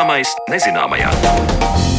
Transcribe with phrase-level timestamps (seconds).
[0.00, 1.89] Zināmais nezināmajā.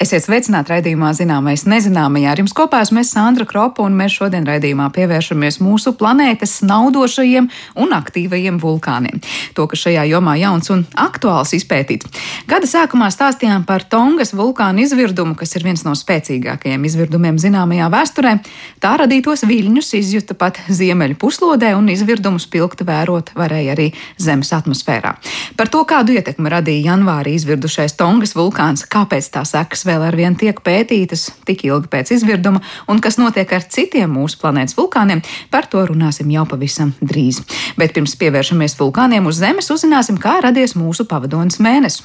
[0.00, 2.30] Esiet sveicināti raidījumā Zināmais nezināmajā.
[2.32, 7.50] Ar jums kopā esmu Sandra Kropa, un mēs šodien raidījumā pievēršamies mūsu planētas naudošajiem
[7.84, 9.20] un aktīvajiem vulkāniem.
[9.52, 12.06] To, kas šajā jomā jauns un aktuāls izpētīt.
[12.48, 18.32] Gada sākumā stāstījām par Tongas vulkānu izvirdumu, kas ir viens no spēcīgākajiem izvirdumiem zināmajā vēsturē.
[18.80, 25.12] Tā radītos viļņus izjuta pat ziemeļu puslodē, un izvirdumu spilgti vērot varēja arī Zemes atmosfērā.
[25.60, 30.36] Par to, kādu ietekmi radīja janvārī izvirdušais Tongas vulkāns, kāpēc tā sekas vēl ar vien
[30.38, 35.66] tiek pētītas tik ilgi pēc izvirduma, un kas notiek ar citiem mūsu planētas vulkāniem, par
[35.70, 37.42] to runāsim jau pavisam drīz.
[37.80, 42.04] Bet pirms pievēršamies vulkāniem uz Zemes, uzzināsim, kā radies mūsu pavadonis mēnesis.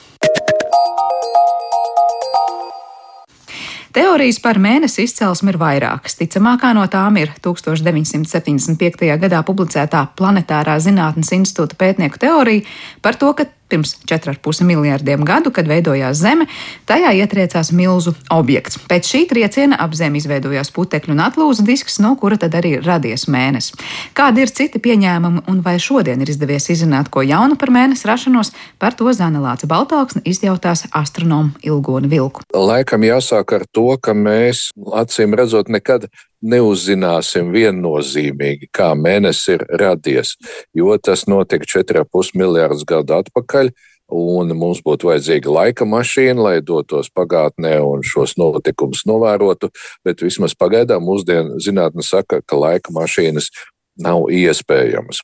[3.95, 6.17] Teorijas par mēnesi izcelsmi ir vairākas.
[6.19, 9.07] Ticamākā no tām ir 1975.
[9.21, 12.65] gadā publicētā Planetārā zinātnes institūta pētnieku teorija
[13.05, 16.45] par to, ka Pirms 4,5 miljardiem gadu, kad veidojās Zeme,
[16.85, 18.77] tajā ietriecās milzu objekts.
[18.89, 23.25] Pēc šī trieciena ap Zemi izveidojās putekļu un atlūza disks, no kura tad arī radies
[23.31, 23.73] mēnesis.
[24.17, 28.53] Kādi ir citi pieņēmumi un vai šodien ir izdevies izzināt ko jaunu par mēnesi rašanos,
[28.77, 32.45] par to Zana Lāca Baltāksne izjautās astronomu Ilgoni Vilku.
[32.53, 36.05] Laikam jāsāk ar to, ka mēs acīm redzot nekad
[36.45, 40.35] neuzzināsim viennozīmīgi, kā mēnesis ir radies,
[40.75, 43.73] jo tas notika 4,5 miljardus gadu atpakaļ.
[44.15, 49.71] Un mums būtu vajadzīga laika mašīna, lai dotos pagātnē un šos notikumus novērotu.
[50.05, 53.49] Bet vismaz pagaidām mūsdienu zinātne saka, ka laika mašīnas
[53.97, 55.23] nav iespējamas.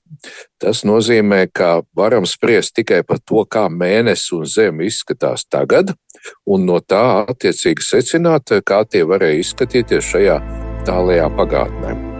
[0.57, 5.93] Tas nozīmē, ka varam spriest tikai par to, kā mēnesis un zeme izskatās tagad,
[6.49, 10.41] un no tā attiecīgi secināt, kā tie varēja izskatīties šajā
[10.87, 12.11] tālajā pagātnē.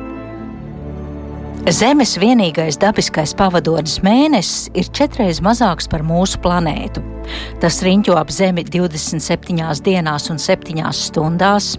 [1.69, 7.03] Zemes vienīgais dabiskais pavadonis mēnesis ir četreiz mazāks par mūsu planētu.
[7.61, 11.75] Tas riņķo ap Zemi 27 dienās un 7 stundās.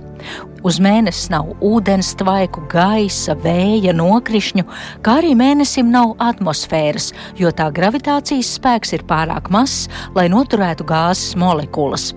[0.62, 4.68] Uz mēnesis nav ūdens tvaiku, gaisa, vēja, nokrišņu,
[5.02, 11.34] kā arī mēnesim nav atmosfēras, jo tā gravitācijas spēks ir pārāk mazs, lai noturētu gāzes
[11.34, 12.12] molekulas.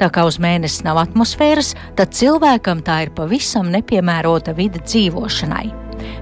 [0.00, 5.66] Tā kā uz mēnesi nav atmosfēras, tad cilvēkam tā ir pavisam nepiemērota vide dzīvošanai.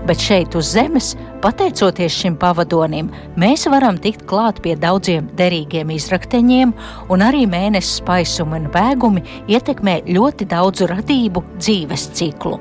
[0.07, 1.11] Bet šeit uz Zemes,
[1.43, 6.73] pateicoties šim pavadonim, mēs varam tikt klāt pie daudziem derīgiem izrakteņiem,
[7.13, 12.61] un arī mēnesis paisumi un vēgumi ietekmē ļoti daudzu radību dzīves ciklu.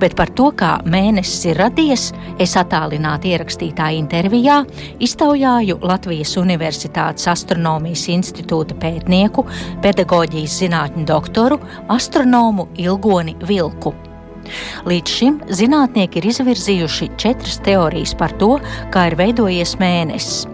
[0.00, 2.08] Bet par to, kā mēnesis ir radies,
[2.42, 4.62] es attālināti ierakstītā intervijā
[5.02, 9.46] iztaujāju Latvijas Universitātes astronomijas institūta pētnieku,
[9.84, 11.60] pedagoģijas zinātņu doktoru,
[11.92, 13.94] astronomu Ilgoni Vilku.
[14.86, 18.56] Līdz šim zinātnieki ir izvirzījuši četras teorijas par to,
[18.94, 20.44] kā ir veidojies mēnesis.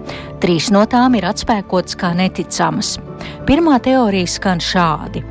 [0.42, 2.96] Trīs no tām ir atspēkotas kā neticamas.
[3.46, 5.22] Pirmā teorija skan šādi: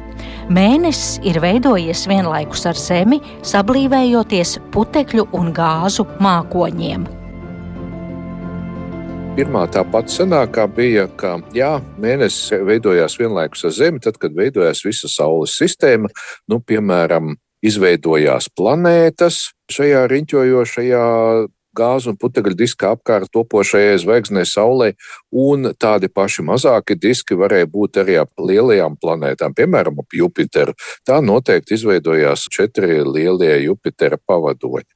[0.52, 7.06] Mēnesis ir veidojies vienlaikus ar Zemi, sablīvējoties putekļu un gāzu mākoņiem.
[9.38, 11.70] Pirmā tā pati senākā bija, ka jā,
[12.04, 16.12] mēnesis veidojās vienlaikus ar Zemi, tad, kad veidojās visa Saules sistēma.
[16.52, 21.06] Nu, piemēram, izveidojās planētas šajā riņķojošajā
[21.78, 24.92] gāzu un putekļu diska apkārt topošajai zvaigznei Saulē,
[25.32, 30.76] un tādi paši mazāki diski varēja būt arī ap lielajām planētām, piemēram, ap Jupiteru.
[31.08, 34.90] Tā noteikti izveidojās četri lielie Jupitera pavadoņi.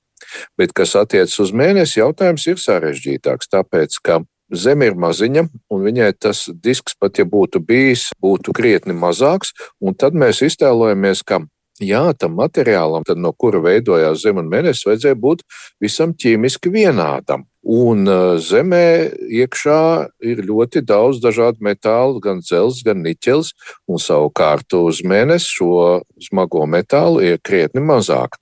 [0.58, 6.12] Bet, kas attiecas uz mēnesi, jautājums ir sarežģītāks, tāpēc, ka Zeme ir maziņa, un viņai
[6.22, 9.56] tas disks, pat ja būtu bijis, būtu krietni mazāks.
[9.98, 11.42] Tad mēs iztēlojamies, ka
[11.84, 15.42] Jā, tam materiālam, no kura veidojās Zeme un Mēnesis, vajadzēja būt
[15.84, 17.44] visam ķīmiski vienādam.
[17.66, 19.80] Un uh, Zemē iekšā
[20.24, 23.52] ir ļoti daudz dažādu metālu, gan dzelzs, gan niķels,
[23.92, 25.80] un savukārt uz Mēnesi šo
[26.22, 28.38] smago metālu ir krietni mazāk.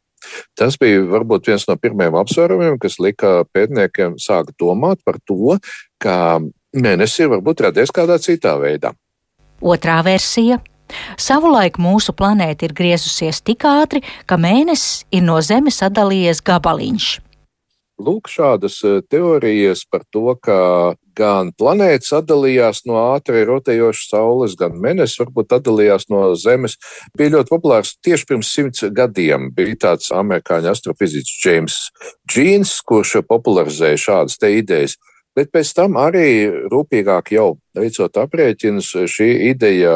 [0.54, 5.58] Tas bija varbūt viens no pirmajiem apsvērumiem, kas lika pētniekiem sākt domāt par to,
[5.98, 6.44] ka
[6.74, 8.94] Mēnesis ir varbūt radies kādā citā veidā.
[9.63, 10.60] Otrā versija
[11.18, 17.14] Savulaik mūsu planēta ir griezusies tik ātri, ka mēnesis ir no Zemes sadalījies gabaliņš.
[18.04, 20.58] Lūk, šādas e, teorijas par to, ka
[21.14, 26.80] gan planētas atdalījās no ātri rotējošas Saules, gan Mēnesis varbūt atdalījās no Zemes,
[27.18, 29.52] bija ļoti populārs tieši pirms simts gadiem.
[29.54, 31.80] Bija tāds amerikāņu astrofiziķis James
[32.26, 34.98] Džīns, kurš popularizēja šādas idejas.
[35.34, 39.96] Bet pēc tam arī rūpīgāk jau veicot aprēķinus, šī ideja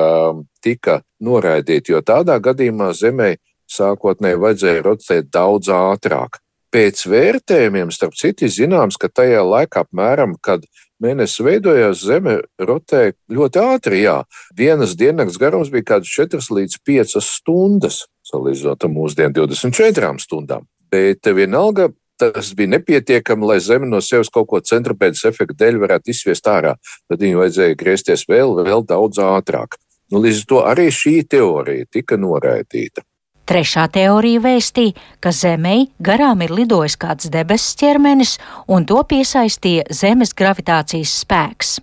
[0.65, 3.35] tika noraidīta, jo tādā gadījumā Zemē
[3.69, 6.41] sākotnēji vajadzēja rotēt daudz ātrāk.
[6.73, 10.65] Pēc vērtējumiem, starp citu, zināms, ka tajā laikā apmēram, kad
[11.03, 14.01] mēnesis veidojās, Zeme rotēja ļoti ātri.
[14.03, 14.17] Jā.
[14.57, 20.67] Dienas diennakts garums bija kaut kāds 4 līdz 5 stundas, salīdzinot ar mūsdienu 24 stundām.
[20.91, 26.13] Bet vienalga tas bija nepietiekami, lai Zeme no sevis kaut ko centrapēdas efekta dēļ varētu
[26.13, 26.75] izsviest ārā.
[27.09, 29.77] Tad viņai vajadzēja griezties vēl, vēl daudz ātrāk.
[30.11, 33.03] Nu, līdz ar to arī šī teorija tika noraidīta.
[33.47, 38.35] Trešā teorija vēstīja, ka Zemei garām ir lidojis kāds debesu ķermenis,
[38.67, 41.77] un to piesaistīja Zemes gravitācijas spēks.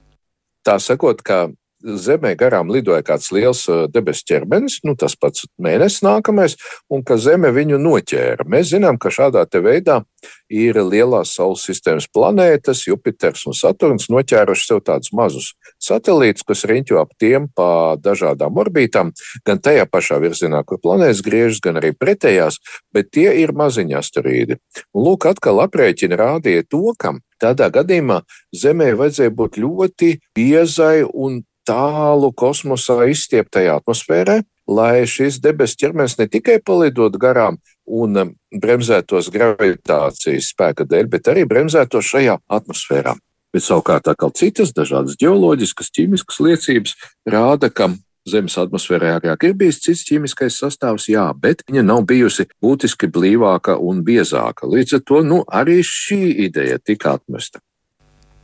[0.65, 1.47] Tā sakot, ka
[1.85, 6.57] Zemē garām lidoja kāds liels debesu ķermenis, nu, tas pats mēnesis nākamais,
[6.89, 8.47] un ka Zeme viņu noķēra.
[8.49, 10.01] Mēs zinām, ka šādā veidā
[10.49, 15.53] ir lielās Saules sistēmas planētas, Jupiters un Saturns noķēruši sev tādus mazus
[15.83, 19.13] satelītus, kas riņķo ap tiem pa dažādām orbītām,
[19.45, 22.61] gan tajā pašā virzienā, kur planētas griežas, gan arī pretējās,
[22.95, 24.59] bet tie ir maziņi asteroīdi.
[24.95, 28.23] Un lūk, atkal aprēķini rādīja to, ka tādā gadījumā
[28.57, 36.29] Zemē vajadzēja būt ļoti biezai un tālu kosmosā izstieptajā atmosfērā, lai šis debesu ķermenis ne
[36.31, 43.17] tikai palidot garām un um, bremzētos gravitācijas spēka dēļ, bet arī bremzētos šajā atmosfērā.
[43.55, 46.97] Bet savukārt atkal citas dažādas geoloģiskas, ķīmiskas liecības
[47.31, 47.93] rāda, ka
[48.25, 53.77] Zemes atmosfērā agrāk ir bijis cits ķīmiskais sastāvs, jā, bet viņa nav bijusi būtiski blīvāka
[53.77, 54.65] un biezāka.
[54.65, 57.61] Līdz ar to nu, arī šī ideja tika atmesta.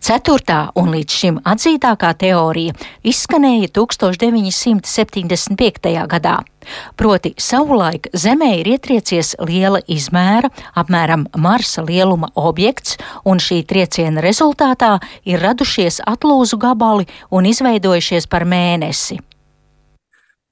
[0.00, 2.72] Ceturtā un līdz šim atzītākā teorija
[3.04, 5.92] izskanēja 1975.
[6.08, 6.40] gadā.
[6.96, 12.96] Proti, savulaik Zemē ir ietriecies liela izmēra, apmēram Marsa lieluma objekts,
[13.28, 19.20] un šī trieciena rezultātā ir radušies atlūzu gabali un izveidojušies par mēnesi.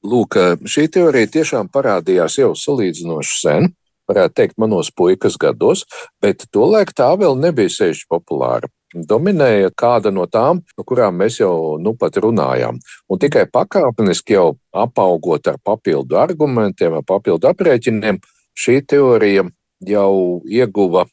[0.05, 0.37] Lūk,
[0.69, 3.73] šī teorija tiešām parādījās jau salīdzinoši sen,
[4.09, 5.85] varētu teikt, manos puikas gados,
[6.21, 11.79] bet tolaik tā vēl nebija sevišķi populāra dominēja kāda no tām, no kurām mēs jau
[11.81, 12.79] nu pat runājām.
[13.09, 18.21] Un tikai pakāpeniski jau apaugot ar papildu argumentiem, ar papildu aprēķiniem,
[18.59, 19.45] šī teorija
[19.87, 21.07] jau ieguva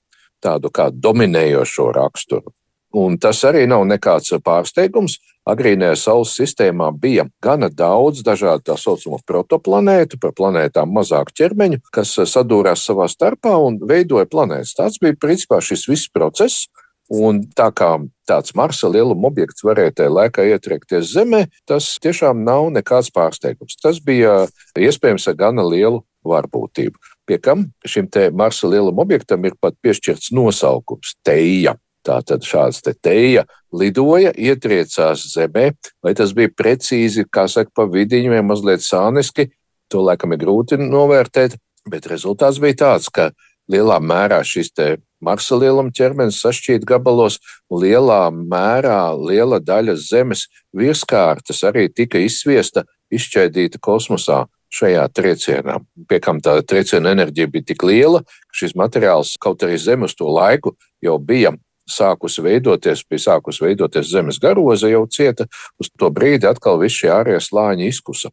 [0.44, 2.54] tādu kā dominējošo raksturu.
[2.96, 5.18] Un tas arī nav nekāds pārsteigums.
[5.46, 12.16] Agrīnajā Saules sistēmā bija gana daudz dažādu tā saucamo protoplanētu, par planētām mazāku ķermeņu, kas
[12.32, 14.74] sadūrās savā starpā un veidoja planētas.
[14.80, 16.66] Tas bija principā šis viss process,
[17.14, 17.92] Un tā kā
[18.26, 23.78] tāds Marsa lieluma objekts varēja tajā laikā ietriekties Zemē, tas tiešām nav nekāds pārsteigums.
[23.82, 26.98] Tas bija iespējams ar gana lielu varbūtību.
[27.30, 31.76] Pie kam šim te Marsa lieluma objektam ir pat piešķirts nosaukums- Teija.
[32.06, 35.72] Tātad šāds te teja lidoja, ietriecās zemē,
[36.04, 39.50] vai tas bija precīzi, kā saka, pa vidiņu vai mazliet sāniski,
[39.90, 41.58] to laikam ir grūti novērtēt,
[41.90, 43.32] bet rezultāts bija tāds, ka
[43.72, 47.40] lielā mērā šis te Marsa lieluma ķermenis sašķīt gabalos,
[47.72, 54.46] lielā mērā liela daļa Zemes virskārtas arī tika izsviesta, izšķēdīta kosmosā
[54.76, 55.80] šajā triecienā.
[56.10, 60.18] Pie kam tā trieciena enerģija bija tik liela, ka šis materiāls, kaut arī Zeme uz
[60.18, 61.56] to laiku jau bija
[61.90, 65.46] sākusi veidoties, bija sākusi veidoties zemes garoza, jau cieta,
[65.82, 68.32] uz to brīdi atkal viss šie ārējie slāņi izkusa.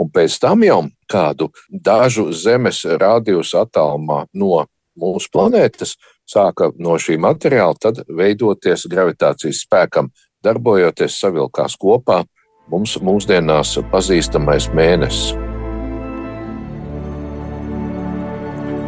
[0.00, 0.80] Un pēc tam jau
[1.10, 4.64] kādu dažu zemes rādījus attālumā no
[4.98, 5.96] mūsu planētas,
[6.28, 10.10] sāka no šī materiāla tad veidoties gravitācijas spēkam,
[10.44, 12.22] darbojoties savilkās kopā
[12.70, 15.43] mums mūsdienās pazīstamais mēnesis.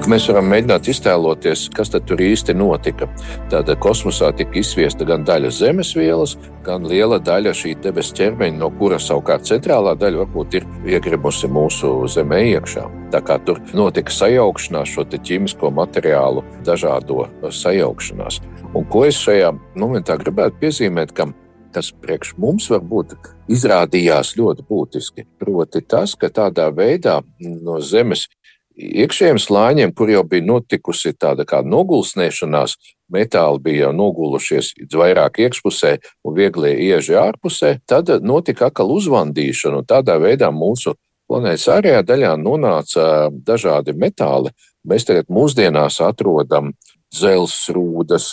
[0.04, 3.08] Mēs varam mēģināt iztēloties, kas tur īsti notika.
[3.50, 6.36] Tātad kosmosā tika izsviesta gan daļa zemes vielas,
[6.66, 11.90] gan liela daļa šī debesu ķermeņa, no kuras savukārt centrālā daļa varbūt ir iegrimusi mūsu
[12.12, 12.84] zemē iekšā.
[13.14, 18.38] Tā kā tur notika sajaukšanās, šo ķīmisko materiālu dažādo sajaukšanās.
[18.76, 19.50] Un ko es šajā
[19.80, 21.32] momentā gribētu piezīmēt, ka
[21.76, 23.16] kas priekš mums varbūt
[23.52, 25.26] izrādījās ļoti būtiski.
[25.40, 28.28] Proti, tas, ka tādā veidā no Zemes
[28.76, 32.76] iekšējiem slāņiem, kur jau bija notikusi tāda kā nogulsnēšanās,
[33.12, 40.18] metāli bija jau nogulušies vairāk iekšpusē un vieglie ieži ārpusē, tad notika atkal uzvandīšana, tādā
[40.22, 40.96] veidā mūsu
[41.30, 44.52] planētas ārējā daļā nonāca dažādi metāli.
[44.86, 46.74] Mēs tagad mūsdienās atrodam
[47.16, 48.28] dzelzrūdas,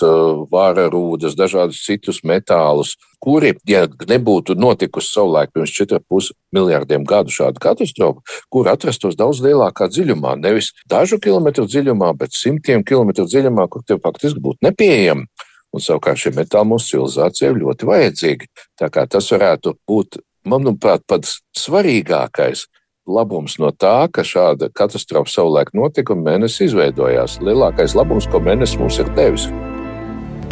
[0.51, 7.61] vāra rūdas, dažādus citus metālus, kuri, ja nebūtu notikusi savulaik pirms 4,5 miljardiem gadu šāda
[7.63, 13.85] katastrofa, kur atrastos daudz lielākā dziļumā, nevis dažu kilometru dziļumā, bet simtiem kilometru dziļumā, kur
[13.87, 15.27] tie faktiski būtu nepieejami.
[15.73, 18.49] Un savukārt šie metāli mūsu civilizācijai ir ļoti vajadzīgi.
[18.77, 22.67] Tā kā tas varētu būt, manuprāt, pats svarīgākais
[23.07, 27.39] labums no tā, ka šāda katastrofa savulaik notika un mēnesis izveidojās.
[27.43, 29.49] Lielākais labums, ko mēnesis mums ir devis.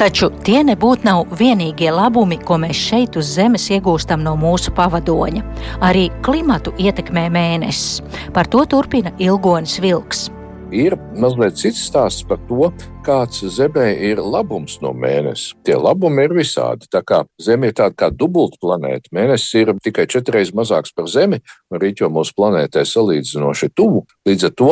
[0.02, 5.44] Taču tie nebūtu nav vienīgie labumi, ko mēs šeit uz Zemes iegūstam no mūsu pavadoņa.
[5.86, 8.02] Arī klimatu ietekmē mēnesis.
[8.34, 10.31] Par to turpina Ilgonis Vilks.
[10.72, 12.70] Ir mazliet cits stāsts par to,
[13.04, 15.58] kāds Zemē ir labums no mēneša.
[15.68, 16.88] Tie labumi ir visādi.
[16.88, 21.42] Tā kā Zeme ir tāda kā dubulta planēta, mēnesis ir tikai četras mazāks par Zemi,
[21.68, 24.06] un rīķo mūsu planētē salīdzinoši tuvu.
[24.30, 24.70] Līdz ar to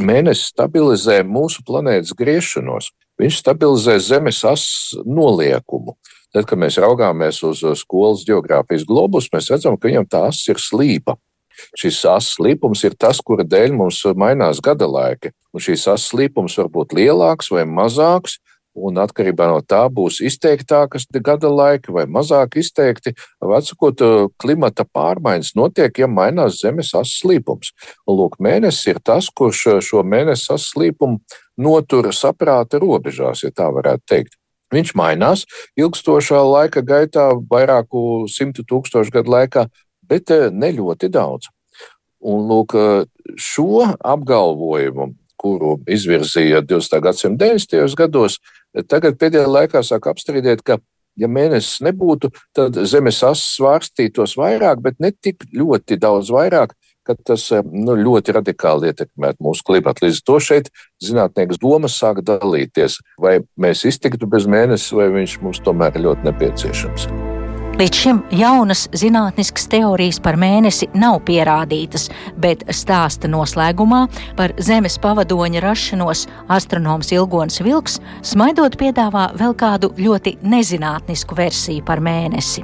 [0.00, 2.88] mēnesis stabilizē mūsu planētas griešanos.
[3.20, 5.98] Viņš stabilizē Zemes asas noliekumu.
[6.32, 10.58] Tad, kad mēs raugāmies uz skolas geogrāfijas globus, mēs redzam, ka viņam tā asa ir
[10.58, 11.18] slīpa.
[11.78, 15.34] Šis asas līpums ir tas, kura dēļ mums mainās gada laiki.
[15.54, 18.40] Un šīs asas līpums var būt lielāks vai mazāks,
[18.74, 23.14] un atkarībā no tā būs izteiktākas gada laiki vai mazāk izteikti.
[23.42, 24.02] Vecākot,
[24.40, 27.72] klimata pārmaiņas notiek, ja mainās zemes asas līpums.
[28.06, 31.22] Un, lūk, mēnesis ir tas, kurš šo mēnesi asas līpumu
[31.56, 34.40] notur saprāta robežās, ja tā varētu teikt.
[34.74, 35.44] Viņš mainās
[35.78, 39.68] ilgstošā laika gaitā, vairāku simtu tūkstošu gadu laikā,
[40.08, 41.50] bet eh, ne ļoti daudz.
[42.24, 42.72] Un lūk,
[43.36, 47.02] šo apgalvojumu, kuru izvirzīja 20.
[47.04, 47.96] gadsimta 90.
[48.00, 48.38] gados,
[48.88, 50.78] tagad pēdējā laikā sāk apstrīdēt, ka,
[51.20, 56.72] ja mēnesis nebūtu, tad zemes asas svārstītos vairāk, bet ne tik ļoti daudz vairāk,
[57.04, 60.06] ka tas eh, nu, ļoti radikāli ietekmētu mūsu klimatu.
[60.06, 60.72] Līdz ar to šeit
[61.04, 66.30] zinātnieks domas sāk dalīties, vai mēs iztiktu bez mēnesis, vai viņš mums tomēr ir ļoti
[66.30, 67.23] nepieciešams.
[67.74, 72.04] Līdz šim jaunas zinātniskas teorijas par mēnesi nav pierādītas,
[72.38, 74.04] bet stāsta noslēgumā
[74.38, 76.22] par Zemes pavadoņa rašanos
[76.54, 82.62] astronoms Ilgons Vilks smaidot piedāvā vēl kādu ļoti nezinātnisku versiju par mēnesi.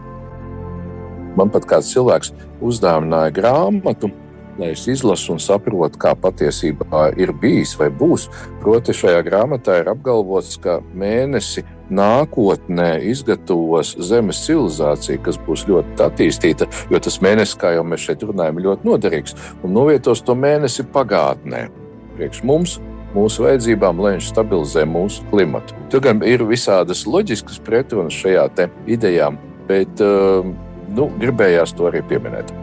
[1.35, 2.31] Man pat kāds cilvēks
[2.62, 4.12] uzdāvināja grāmatu
[4.61, 8.29] lai es izlasu un saprotu, kā patiesībā ir bijis vai būs.
[8.61, 16.69] Proti, šajā grāmatā ir apgalvots, ka mēnesi nākotnē izgatavos Zemes civilizācija, kas būs ļoti attīstīta,
[16.93, 20.87] jo tas mēnesis, kā jau mēs šeit runājam, ir ļoti noderīgs un novietos to mēnesi
[20.95, 21.67] pagātnē.
[22.14, 22.79] Priekš mums
[23.14, 25.75] mūsu vajadzībām, lai viņš stabilizē mūsu klimatu.
[25.90, 28.47] Tur gan ir visādas loģiskas pretrunas šajā
[28.87, 29.33] idejā,
[29.67, 30.47] bet uh,
[30.95, 32.55] nu, gribējās to arī pieminēt.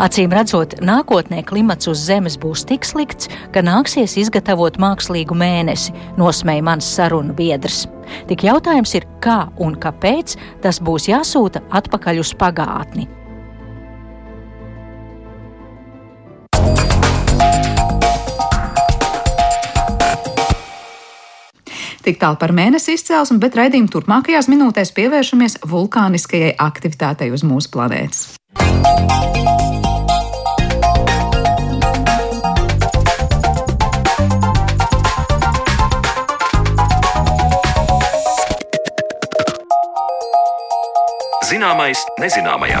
[0.00, 6.64] Acīm redzot, nākotnē klimats uz Zemes būs tik slikts, ka nāksies izgatavot mākslīgu mēnesi, nosmēja
[6.64, 7.82] mans sarunu biedrs.
[8.30, 13.10] Tik jautājums ir, kā un kāpēc tas būs jāsūta atpakaļ uz pagātni.
[22.00, 28.30] Tik tālu par mēnesi izcelsmi, bet raidījuma turpmākajās minūtēs pievēršamies vulkāniskajai aktivitātei uz mūsu planētas.
[41.60, 42.80] Zināmais nezināmajā.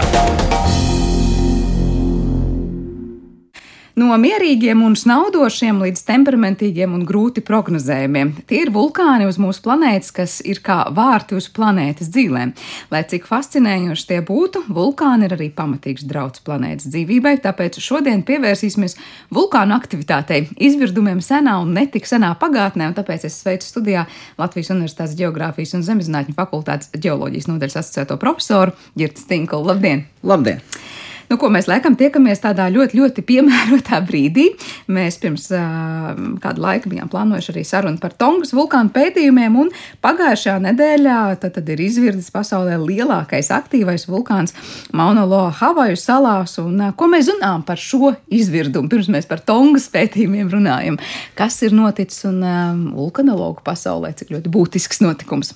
[3.98, 8.32] No mierīgiem un snaudošiem līdz temperamentīgiem un grūti prognozējumiem.
[8.46, 12.52] Tie ir vulkāni uz mūsu planētas, kas ir kā vārti uz planētas dzīvēm.
[12.92, 18.96] Lai cik fascinējoši tie būtu, vulkāni ir arī pamatīgs drauds planētas dzīvībai, tāpēc šodien pievērsīsimies
[19.34, 24.06] vulkānu aktivitātei, izvirdumiem senā un netik senā pagātnē, un tāpēc es sveicu studijā
[24.38, 29.64] Latvijas Universitātes Geogrāfijas un Zemezinātņu fakultātes ģeoloģijas nodaļas asociēto profesoru Girts Tinklu.
[29.66, 30.06] Labdien!
[30.22, 30.62] Labdien!
[31.30, 34.48] Nu, ko mēs laikam tiekamies tādā ļoti, ļoti piemērotā brīdī.
[34.90, 36.08] Mēs pirms uh,
[36.42, 39.70] kāda laika bijām plānojuši arī sarunu par Tongas vulkānu pētījumiem, un
[40.02, 44.56] pagājušajā nedēļā tad, tad ir izvirdis pasaulē lielākais aktīvais vulkāns
[44.90, 46.56] Mauna Loa Havaju salās.
[46.58, 48.90] Un, uh, ko mēs zinām par šo izvirdumu?
[48.90, 50.98] Pirms mēs par Tongas pētījumiem runājam,
[51.38, 55.54] kas ir noticis un uh, vulkanologu pasaulē, cik ļoti būtisks notikums.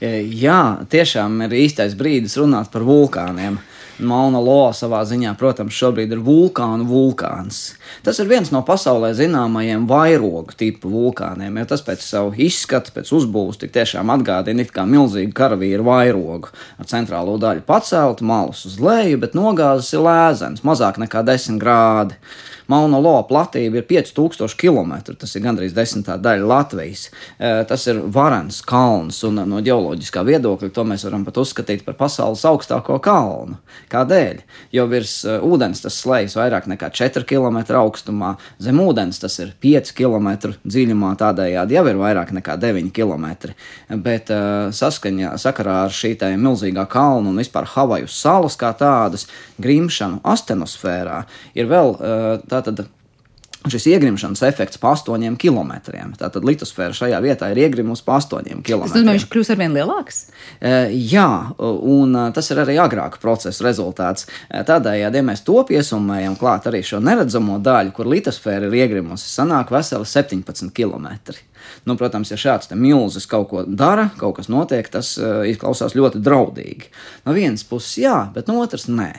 [0.00, 3.58] Jā, tiešām ir īstais brīdis runāt par vulkāniem.
[4.06, 7.60] Mauna Loa savā ziņā, protams, šobrīd ir vulkānu vulkāns.
[8.06, 13.12] Tas ir viens no pasaulē zināmajiem vairogu tipu vulkāniem, jo tas pēc savu izskatu, pēc
[13.20, 18.78] uzbūves tik tiešām atgādina it kā milzīgu karavīru vairogu ar centrālo daļu paceltu, malus uz
[18.82, 22.18] leju, bet nogāzes ir lēzens, mazāk nekā 10 grādi.
[22.70, 24.94] Mauna Loa platība ir 5000 km.
[25.18, 27.08] Tas ir gandrīz desmitā daļa Latvijas.
[27.38, 31.98] E, tas ir varens kalns, un no ģeoloģiskā viedokļa to mēs varam pat uzskatīt par
[31.98, 33.58] pasaules augstāko kalnu.
[33.90, 34.42] Kādēļ?
[34.74, 39.52] Jo virs uh, ūdens tas slēpjas vairāk nekā 4 km augstumā, zem ūdens tas ir
[39.62, 40.30] 5 km
[40.62, 43.26] dziļumā, tādējādi jau ir vairāk nekā 9 km.
[44.04, 49.26] Bet uh, saskaņā sakarā ar šī milzīgā kalna un vispār Havaju salas kā tādas
[49.62, 51.22] grimšanu astenosfērā
[51.58, 52.28] ir vēl uh,
[52.66, 52.88] tātad
[53.68, 55.72] šis iegrimšanas efekts pa 8 km.
[56.18, 58.86] Tātad litosfēra šajā vietā ir iegrimusi pa 8 km.
[58.86, 60.22] Tas nozīmē, viņš kļūs arvien lielāks?
[60.60, 60.72] E,
[61.12, 61.28] jā,
[61.60, 64.26] un tas ir arī agrāka procesa rezultāts.
[64.48, 69.28] E, tādējādi, ja mēs to piesumējam klāt arī šo neredzamo daļu, kur litosfēra ir iegrimusi,
[69.28, 71.12] sanāk veseli 17 km.
[71.84, 76.22] Nu, protams, ja šāds milzis kaut ko dara, kaut kas notiek, tas uh, izklausās ļoti
[76.24, 76.88] draudīgi.
[77.26, 79.12] No vienas puses, jā, bet no otras, nē.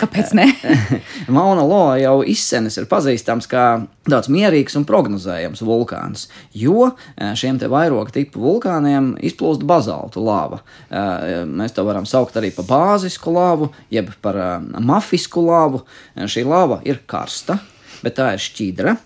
[0.00, 0.46] Kāpēc ne?
[1.36, 3.66] Mauna Loa jau izsenis ir pazīstams kā
[4.08, 10.62] tāds mierīgs un prognozējams vulkāns, jo eh, šiem te vairoga tipu vulkāniem izplūst bazaltu lava.
[10.88, 15.84] Eh, mēs to varam saukt arī par bāzisku lavu, jeb par eh, mafisku lavu.
[16.16, 17.58] Šī lava ir karsta,
[18.02, 18.96] bet tā ir šķidra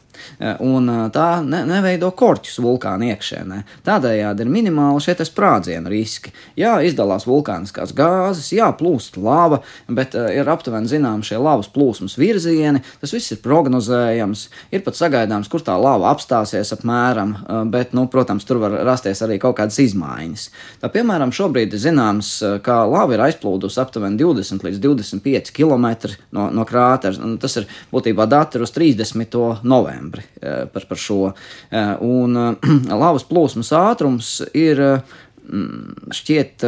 [0.64, 3.60] un eh, tā ne, neveido korķus vulkāna iekšēnē.
[3.86, 6.32] Tādējādi ir minimāli šie sprādzienu riski.
[6.58, 12.16] Jā, izdalās vulkāniskās gāzes, jā, plūst lava, bet uh, ir aptuveni zināms šie lavas plūsmas
[12.20, 17.94] virzieni, tas viss ir prognozējams, ir pat sagaidāms, kur tā lava apstāsies apmēram, uh, bet,
[17.96, 20.48] nu, protams, tur var rasties arī kaut kādas izmaiņas.
[20.82, 22.32] Tā, piemēram, šobrīd ir zināms,
[22.64, 25.88] ka lava ir aizplūdusi aptuveni 20 līdz 25 km
[26.36, 27.34] no, no krātera.
[27.40, 29.36] Tas ir būtībā dati uz 30.
[29.66, 31.32] novembri novembri eh, par, par šo.
[31.70, 32.68] Eh, un eh,
[33.02, 36.64] lavas plūsmas ātrums ir mm, šķiet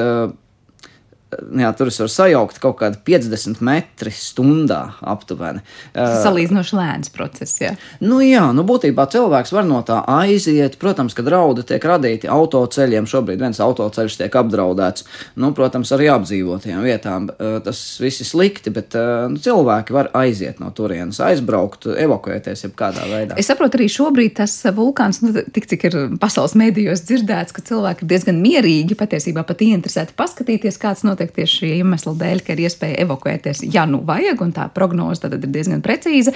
[1.30, 5.62] jā, tur es varu sajaukt kaut kādu 50 metru stundā aptuveni.
[5.92, 7.58] Tas salīdzinoši lēns process.
[7.60, 10.78] Jā, nu, jā nu, būtībā cilvēks var no tā aiziet.
[10.80, 13.08] Protams, ka draudi tiek radīti autoceļiem.
[13.08, 15.04] Šobrīd viens autoceļš tiek apdraudēts.
[15.40, 17.28] Nu, protams, arī apdzīvotajām vietām.
[17.64, 23.38] Tas viss ir slikti, bet nu, cilvēki var aiziet no turienes, aizbraukt, evakuēties jebkādā veidā.
[23.40, 28.04] Es saprotu, arī šobrīd tas vulkāns, nu, tik cik ir pasaules mēdījos dzirdēts, ka cilvēki
[28.04, 32.54] ir diezgan mierīgi, patiesībā pat ieinteresēti paskatīties, kāds no notiek tieši šī iemesla dēļ, ka
[32.54, 36.32] ir iespēja evakuēties, ja nu vajag, un tā prognoze tad ir diezgan precīza.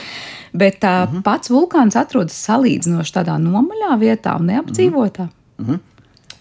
[0.53, 1.23] Bet tā, uh -huh.
[1.23, 5.23] pats vulkāns atrodas salīdzinoši tādā nomaļā vietā un neapdzīvotā.
[5.23, 5.71] Uh -huh.
[5.71, 5.92] Uh -huh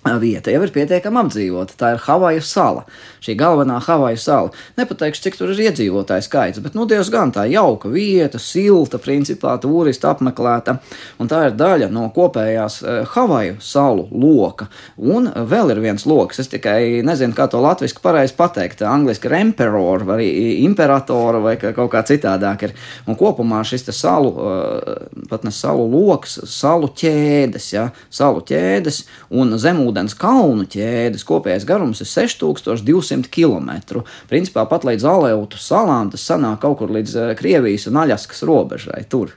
[0.02, 1.76] vieta jau ir pietiekami apdzīvota.
[1.78, 2.86] Tā ir Havaju sala.
[3.22, 4.50] Šī galvenā Havaju sala.
[4.80, 10.10] Nepateikšu, cik tur ir iedzīvotāju skaits, bet nu diezgan tā jauka vieta, silta, principā turistu
[10.10, 10.80] apmeklēta.
[11.22, 14.72] Un tā ir daļa no kopējās uh, Havaju salu loka.
[14.98, 16.42] Un vēl ir viens lokus.
[16.42, 18.82] Es tikai nezinu, kā to latviešu pareizi pateikt.
[18.82, 20.26] Angliski ir emperor vai
[20.66, 22.76] imperatora vai kaut kā citādāk ir.
[23.06, 29.04] Un kopumā šis salu, uh, pat ne salu lokus, salu ķēdes, ja, salu ķēdes
[29.38, 34.02] un zemūdens ūdens kalnu ķēdes kopējais garums ir 6200 km.
[34.32, 39.04] Principā pat līdz Aleutu salām tas sanāk kaut kur līdz eh, Krievijas un Aļaskas robežai.
[39.12, 39.36] Tur.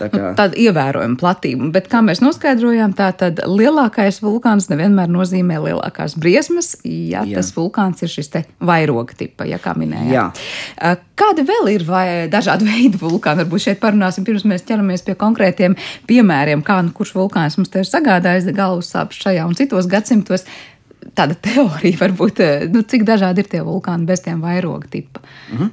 [0.00, 0.20] Tā kā...
[0.20, 1.70] nu, tāda ievērojama platība.
[1.74, 7.40] Bet, kā mēs noskaidrojām, tad lielākais vulkāns nevienmēr nozīmē lielākās briesmas, ja Jā.
[7.40, 10.40] tas vulkāns ir šis te vairoga tipa, ja kā minējāt.
[11.20, 13.44] Kādi vēl ir vai dažādi veidi vulkāni?
[13.44, 15.76] Varbūt šeit parunāsim, pirms mēs ķeramies pie konkrētiem
[16.10, 20.46] piemēriem, kā nu kurš vulkāns mums te ir sagādājis galvas sāpes šajā un citos gadsimtos.
[21.16, 25.22] Tāda teorija varbūt, nu, cik dažādi ir tie vulkāni bez tiem vairoga tipa.
[25.56, 25.70] Eh,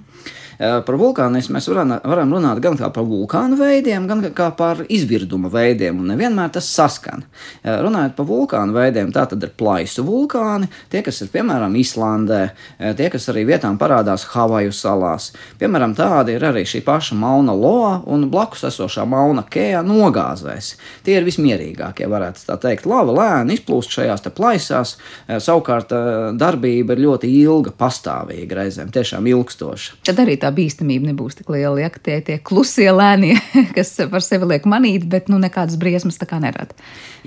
[0.57, 4.23] par vulkānismu mēs varam, varam runāt gan par vulkānu veidiem, gan
[4.57, 7.23] par izvirduma veidiem, un nevienmēr tas saskan.
[7.63, 12.41] Eh, runājot par vulkānu veidiem, tā tad ir plaisu vulkāni, tie, kas ir piemēram Islandē,
[12.79, 15.31] eh, tie, kas arī vietām parādās Havaju salās.
[15.59, 20.75] Piemēram, tādi ir arī šī paša Mauna Loa un blakus esošā Mauna Kēja nogāzēs.
[21.03, 22.85] Tie ir vismierīgākie, varētu tā teikt.
[22.85, 25.93] Lava lēni izplūst šajās plaisās, savukārt
[26.37, 30.01] darbība ir ļoti ilga, pastāvīga reizēm, tiešām ilgstoša.
[30.03, 31.75] Tad arī tā tā bīstamība nebūs tik liela.
[31.83, 33.35] Ja, tie tie klusie lēnie,
[33.77, 36.77] kas par sevi liek manīt, bet nu, nekādas briesmas tā kā nerada.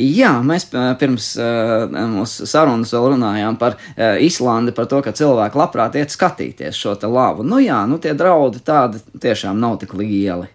[0.00, 1.32] Jā, mēs pirms
[2.16, 3.76] mūsu sarunas vēl runājām par
[4.22, 7.44] Islandi, par to, ka cilvēki labprāt iet skatīties šo lavu.
[7.46, 10.48] Nu jā, nu tie draudi tādi tiešām nav tik lieli.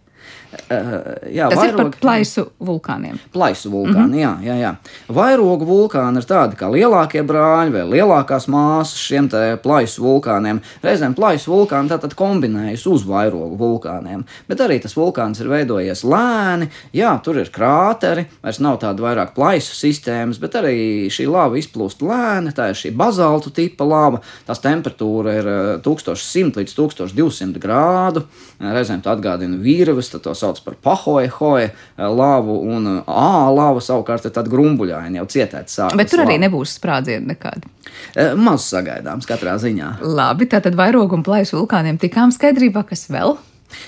[0.66, 3.18] Uh, jā, Tas vairogi, ir par plaisu vulkāniem.
[3.34, 4.42] Plaisu vulkāni, mm -hmm.
[4.44, 4.76] jā, jā, jā.
[5.16, 10.62] Vairogu vulkāni ir tādi kā lielākie brāļi vai lielākās māsas šiem te plaisu vulkāniem.
[10.84, 16.70] Reizēm plaisu vulkāni tātad kombinējas uz vairogu vulkāniem, bet arī tas vulkāns ir veidojies lēni,
[16.94, 22.02] jā, tur ir krāteri, vairs nav tāda vairāk plaisu sistēmas, bet arī šī lava izplūst
[22.02, 28.26] lēni, tā ir šī bazaltu tipa lava, tās temperatūra ir 1100 līdz 1200 grādu,
[28.60, 33.50] reizēm tā atgādina virves, tad tos sauc par pahoja hoja eh, lāvu, un eh, A
[33.54, 35.98] lāva savukārt ir tāda grumbuļaina, jau cietēta sāpes.
[36.00, 36.46] Bet tur arī lāva.
[36.48, 37.72] nebūs sprādzienu nekādu.
[38.16, 39.98] Eh, maz sagaidāms katrā ziņā.
[40.06, 43.38] Labi, tātad vairogu un plaisu vulkāniem tikām skaidrībā, kas vēl?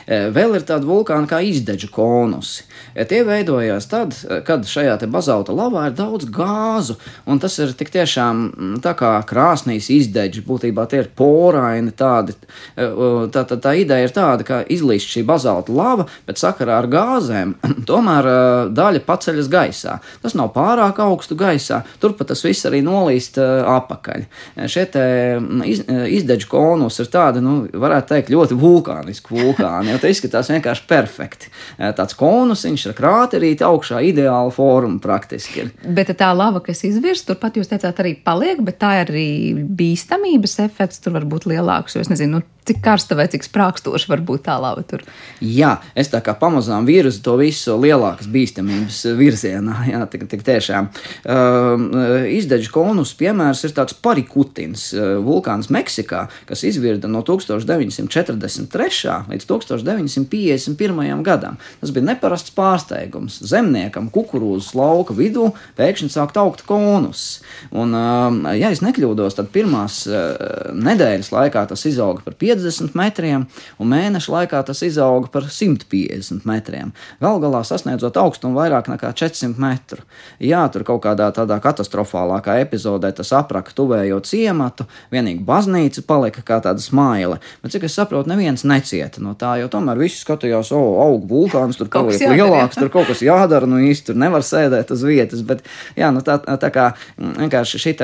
[0.07, 2.63] Vēl ir tādi vulkāni kā izdeģu konusi.
[3.07, 4.15] Tie veidojās tad,
[4.47, 6.97] kad šajā bazalta lavā ir daudz gāzu,
[7.27, 10.43] un tas ir tik tiešām mm, tā kā krāsnīs izdeģi.
[10.47, 12.35] Būtībā tie ir poraini tādi.
[12.75, 17.55] Tā, tā, tā ideja ir tāda, ka izlīst šī bazalta lava, bet sakarā ar gāzēm
[17.89, 18.29] tomēr
[18.77, 19.97] daļa paceļas gaisā.
[20.23, 24.25] Tas nav pārāk augstu gaisā, turpat tas viss arī nolīst apakaļ.
[24.71, 25.83] Šie mm, iz,
[26.21, 31.51] izdeģu konus ir tādi, nu, varētu teikt, ļoti vulkāniski vulkāni, jo tas izskatās vienkārši perfekti.
[31.77, 35.65] Tāds konus, viņš ir krāterīte augšā, ideāla forma praktiski.
[35.65, 35.71] Ir.
[35.97, 39.29] Bet tā lava, kas izvirs, turpat jūs teicāt, arī paliek, bet tā ir arī
[39.77, 41.97] bīstamības efekts tur var būt lielāks.
[41.97, 45.03] Jo es nezinu, nu, cik karsta vai cik sprākstoša var būt tā lava tur.
[45.43, 49.77] Jā, es tā kā pamazām virzu to visu lielākas bīstamības virzienā.
[49.93, 50.89] Jā, tik, tik tiešām.
[51.23, 59.15] Uh, izdeģu konus piemērs ir tāds parikutins, uh, vulkāns Meksikā, kas izvirda no 1943.
[59.31, 61.23] līdz 1951.
[61.25, 61.59] gadam.
[61.81, 63.39] Tas bija neparasts pārsteigums.
[63.47, 67.39] Zemniekam kukurūzas lauka vidū pēkšņi sākt augt konus.
[67.71, 72.95] Un, uh, ja es nekļūdos, tad pirmās uh, nedēļas laikā tas izauga par 50 50
[72.97, 73.45] metriem,
[73.77, 76.93] un mēneša laikā tas izauga par 150 metriem.
[77.21, 80.03] Galu galā sasniedzot augstumu vairāk nekā 400 metru.
[80.43, 86.59] Jā, tur kaut kādā tādā katastrofālākā epizodē tas apraka tuvējot ciematu, vienīgi baznīca palika kā
[86.63, 90.83] tāda smaile, bet cik es saprotu, neviens necieta no tā, jo tomēr visi skatījās, o,
[91.03, 94.93] aug vulkāns, tur kaut kas lielāks, tur kaut kas jādara, nu īsti tur nevar sēdēt
[94.95, 95.65] uz vietas, bet
[95.97, 97.97] jā, nu tā, tā kā vienkārši šī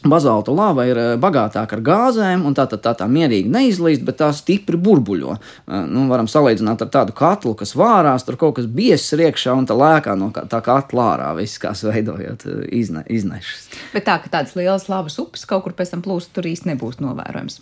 [0.00, 4.16] Bazalta lava ir eh, bagātāka ar gāzēm, un tā tā, tā, tā mierīgi neizlīst, bet
[4.22, 5.34] tā stipri burbuļo.
[5.36, 9.68] Eh, nu, varam salīdzināt ar tādu katlu, kas vārās, tur kaut kas biezs iekšā, un
[9.68, 13.68] tā lēkā no tā katla ārā viss, kas veidojot eh, izne, iznešas.
[13.92, 17.02] Bet tā, ka tādas lielas lavas upes kaut kur pēc tam plūst, tur īsti nebūs
[17.04, 17.60] novērojams.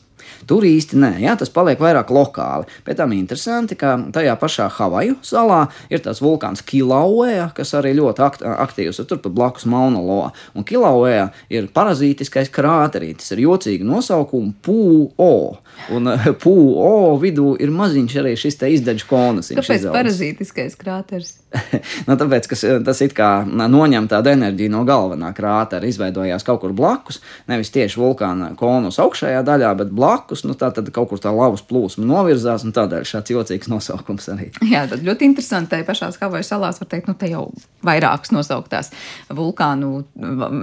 [0.48, 2.68] Tur īsti nē, jā, tas paliek vairāk lokāli.
[2.86, 8.24] Pēc tam interesanti, ka tajā pašā Havaju salā ir tas vulkāns Kilauea, kas arī ļoti
[8.24, 10.32] akt aktīvs, tur pat blakus Mauna Loa.
[10.56, 15.58] Un Kilauea ir parazītiskais krāterītis ar jocīgu nosaukumu Pūo.
[15.94, 16.12] Un
[16.42, 19.52] Pūo vidū ir maziņš arī šis te izdeģu konas.
[19.58, 21.36] Kāpēc parazītiskais krāteris?
[22.08, 26.74] nu, tāpēc, ka tas it kā noņem tādu enerģiju no galvenā krātera, izveidojās kaut kur
[26.76, 31.32] blakus, nevis tieši vulkāna konus augšējā daļā, bet blakus, nu tā tad kaut kur tā
[31.34, 34.50] lavas plūsma novirzās, un tādēļ šāds jocīgs nosaukums arī.
[34.74, 37.46] Jā, tad ļoti interesanti, te pašās Havaju salās var teikt, nu te jau
[37.86, 38.92] vairākas nosauktās
[39.32, 40.02] vulkānu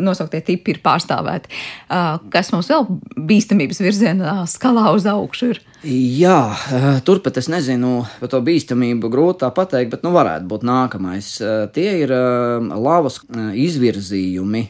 [0.06, 1.50] nosauktie tipi ir pārstāvēti.
[2.34, 2.86] Kas mums vēl
[3.18, 5.66] bīstamības virzienā skalā uz augšu ir?
[5.86, 6.40] Jā,
[7.06, 11.28] turpat es nezinu par to bīstamību, grūti tā pateikt, bet nu varētu būt nākamais.
[11.76, 12.14] Tie ir
[12.74, 14.64] lavas izvirzījumi.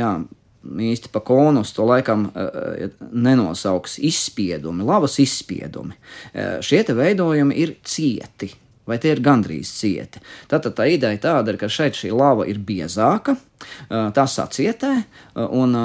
[0.00, 0.12] Jā,
[0.88, 2.30] īsti pa konus to laikam
[3.12, 5.98] nenosauks izspiedumi, lavas izspiedumi.
[6.64, 8.48] Šie te veidojumi ir cieti
[8.90, 10.20] vai tie ir gandrīz cieti.
[10.50, 13.36] Tātad tā ideja tāda ir, ka šeit šī lava ir biezāka,
[13.88, 14.92] tā sacietē,
[15.36, 15.76] un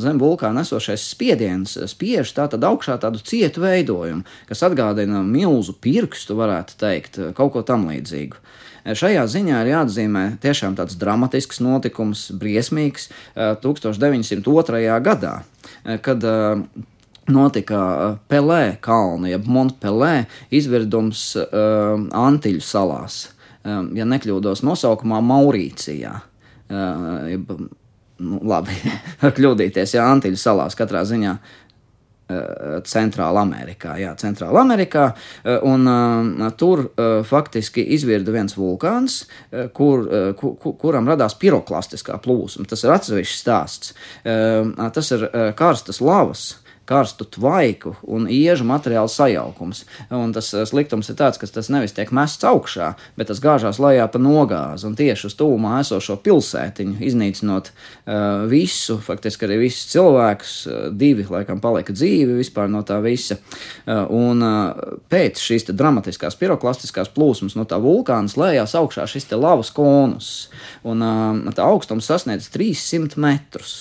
[0.00, 6.78] zem vulkāna esošais spiediens spiež tātad augšā tādu cietu veidojumu, kas atgādina milzu pirkstu, varētu
[6.80, 8.40] teikt, kaut ko tam līdzīgu.
[8.82, 14.96] Šajā ziņā ir jāatzīmē tiešām tāds dramatisks notikums, briesmīgs 1902.
[15.06, 15.36] gadā,
[16.02, 16.24] kad
[17.32, 23.24] notika uh, Pelē kalna, jeb Montpelē izvirdums uh, Antiļu salās.
[23.62, 26.16] Um, ja nekļūdos nosaukumā Maurīcijā.
[26.72, 27.50] Uh, jeb,
[28.22, 28.74] nu, labi,
[29.22, 31.36] var kļūdīties, ja Antiļu salās katrā ziņā.
[32.32, 36.84] Uh, Centrāla Amerikā, jā, Centrāla Amerikā, uh, un uh, tur
[37.28, 39.22] faktiski izvirda viens vulkāns,
[39.76, 42.66] kur, uh, ku, kuram radās piroklastiskā plūsma.
[42.70, 43.94] Tas ir atsevišķs stāsts.
[44.22, 45.26] Tas ir
[45.58, 46.44] karstas lavas,
[46.88, 49.84] karstu tvaiku un iežu materiālu sajaukums.
[50.10, 53.80] Un tas eh, sliktums ir tāds, ka tas nevis tiek mests augšā, bet tas gāžās
[53.82, 59.86] lejā pa nogāzi un tieši uz tūmā esošo pilsētiņu, iznīcinot uh, visu, faktiski arī visus
[59.92, 60.56] cilvēkus.
[60.66, 63.38] Uh, divi, laikam, palika dzīvi vispār no tā visa.
[63.86, 69.72] Uh, un uh, pēc šīs dramatiskās piroklastiskās plūsmas no tā vulkāna lejās augšā šis lavas
[69.74, 70.50] konus,
[70.86, 73.76] un uh, tā augstums sasniedz 300 metrus.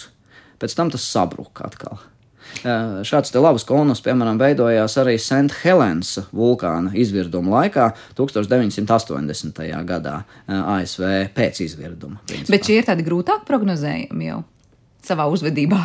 [0.62, 2.11] Pēc tam tas sabruka atkal.
[2.62, 5.54] Šāds lavas konus, piemēram, veidojās arī St.
[5.64, 7.88] Helens vulkāna izvirduma laikā,
[8.18, 9.64] 1980.
[9.88, 12.22] gadā ASV pēc izvirduma.
[12.28, 12.54] Principā.
[12.54, 14.44] Bet šie ir tādi grūtāk prognozējami jau
[15.06, 15.82] savā uzvedībā.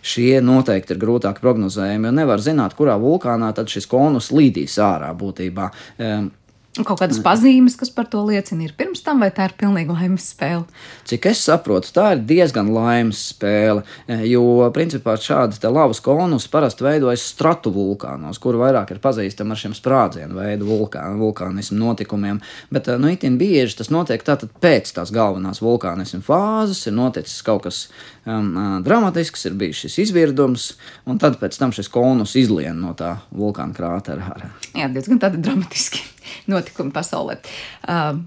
[0.00, 5.10] Šie noteikti ir grūtāk prognozējami, jo nevar zināt, kurā vulkānā tad šis konus līdīs ārā
[5.16, 5.66] būtībā.
[6.00, 6.30] Un
[6.78, 10.28] kaut kādas pazīmes, kas par to liecina, ir pirms tam, vai tā ir pilnīgi laimes
[10.30, 10.62] spēle?
[11.08, 13.82] Cik es saprotu, tā ir diezgan laimes spēle,
[14.30, 19.74] jo principā šādi lavas konus parasti veidojas stratu vulkānos, kur vairāk ir pazīstami ar šiem
[19.74, 22.38] sprādzienu veidu vulkānu, vulkānismu notikumiem.
[22.70, 27.66] Bet nu, itin bieži tas notiek tātad pēc tās galvenās vulkānismu fāzes, ir noticis kaut
[27.66, 27.82] kas
[28.30, 28.54] um,
[28.86, 30.70] dramatisks, ir bijis šis izvirdums,
[31.10, 34.54] un tad pēc tam šis konus izlien no tā vulkāna krātera.
[34.70, 36.06] Jā, diezgan tādi dramatiski
[36.50, 37.40] notikumi pasaulē.
[37.86, 38.20] Uh,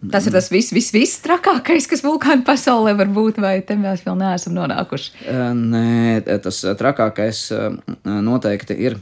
[0.00, 4.00] Tas ir tas viss, viss, viss trakākais, kas vulkāna pasaulē var būt, vai te mēs
[4.06, 5.26] vēl neesam nonākuši?
[5.58, 7.50] Nē, tas trakākais
[8.08, 8.96] noteikti ir.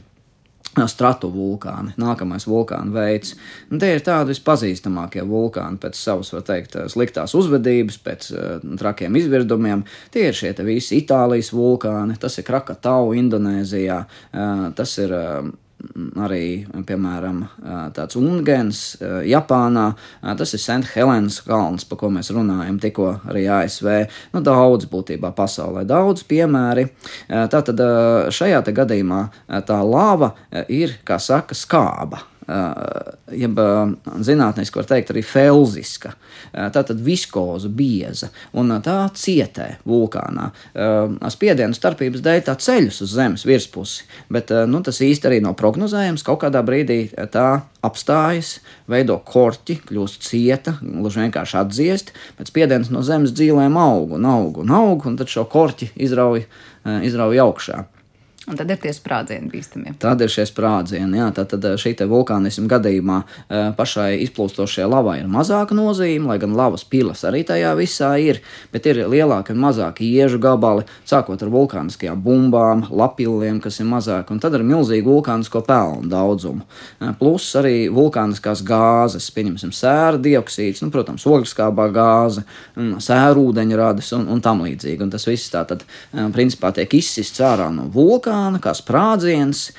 [0.69, 3.33] Stratu vulkāni, nākamais vulkāna veids.
[3.73, 9.17] Un tie ir tādi vispazīstamākie vulkāni pēc savas, var teikt, sliktās uzvedības, pēc uh, trakiem
[9.17, 9.81] izvirdumiem.
[10.13, 15.49] Tie ir šie visi Itālijas vulkāni, tas ir Krakatau, Indonēzijā, uh, tas ir uh,
[16.19, 17.43] arī, piemēram,
[17.95, 18.81] tāds Ungens,
[19.27, 19.85] Japānā,
[20.39, 20.91] tas ir St.
[20.93, 23.91] Helēnas kalns, par ko mēs runājam tikko arī ASV.
[24.33, 26.89] Nu, daudz būtībā pasaulē, daudz piemēri.
[27.27, 27.85] Tātad
[28.35, 29.21] šajā gadījumā
[29.67, 30.33] tā lava
[30.67, 32.25] ir, kā saka, skāba
[33.39, 33.59] jeb
[34.25, 36.13] zinātniski var teikt, arī felziska.
[36.49, 40.49] Tā tad viskoza, bieza, un tā cietē vulkānā.
[41.33, 46.25] Spiedienu starpības dēļ tā ceļus uz zemes virspusi, bet nu, tas īsti arī nav prognozējams.
[46.25, 47.01] Kaut kādā brīdī
[47.33, 47.47] tā
[47.85, 48.57] apstājas,
[48.89, 54.63] veido korķi, kļūst cieta, gluži vienkārši atdziest, bet spiediens no zemes dzīvēm aug un aug
[54.65, 56.43] un aug, un tad šo korķi izrauj,
[57.05, 57.85] izrauj augšā.
[58.49, 59.91] Un tad ir tie sprādzieni bīstamie.
[60.01, 61.27] Tad ir šie sprādzieni, jā.
[61.37, 63.17] Tad, tad šī vulkānisma gadījumā
[63.77, 68.39] pašai izplūstošajai lavai ir mazāka nozīme, lai gan lavas pilas arī tajā visā ir,
[68.73, 74.33] bet ir lielāki un mazāki iežu gabali, sākot ar vulkāniskajām bumbām, lapilliem, kas ir mazāki,
[74.33, 76.65] un tad ar milzīgu vulkānisko pelnu daudzumu.
[77.21, 82.47] Plus arī vulkāniskās gāzes, pieņemsim, sēra dioksīds, nu, protams, ogļskābā gāze,
[82.97, 85.05] sēra ūdeņradis un, un tam līdzīgi.
[85.05, 85.85] Un tas viss tā tad,
[86.33, 89.71] principā, tiek izsists ārā no vulkāna vulkāna, kā sprādziens.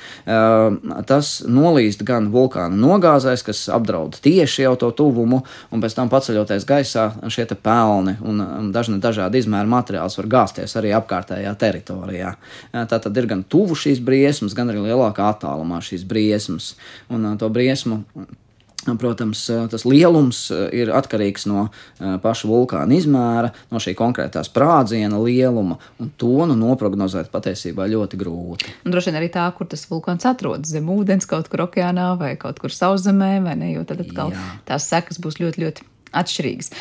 [1.07, 6.65] Tas nolīst gan vulkāna nogāzēs, kas apdraud tieši jau to tuvumu, un pēc tam paceļoties
[6.65, 12.35] gaisā, šie pelni un dažni dažādi izmēri materiāls var gāzties arī apkārtējā teritorijā.
[12.71, 16.75] Tā tad ir gan tuvu šīs briesmas, gan arī lielākā attālumā šīs briesmas.
[17.09, 18.03] Un to briesmu
[18.81, 21.67] Protams, tas lielums ir atkarīgs no
[21.99, 28.73] paša vulkāna izmēra, no šī konkrētā sprādziena lieluma, un to nu noprognozēt patiesībā ļoti grūti.
[28.85, 32.33] Un droši vien arī tā, kur tas vulkāns atrodas zem ūdens, kaut kur okeānā vai
[32.41, 34.49] kaut kur sauszemē, vai ne, jo tad atkal Jā.
[34.71, 36.73] tās sekas būs ļoti, ļoti atšķirīgas.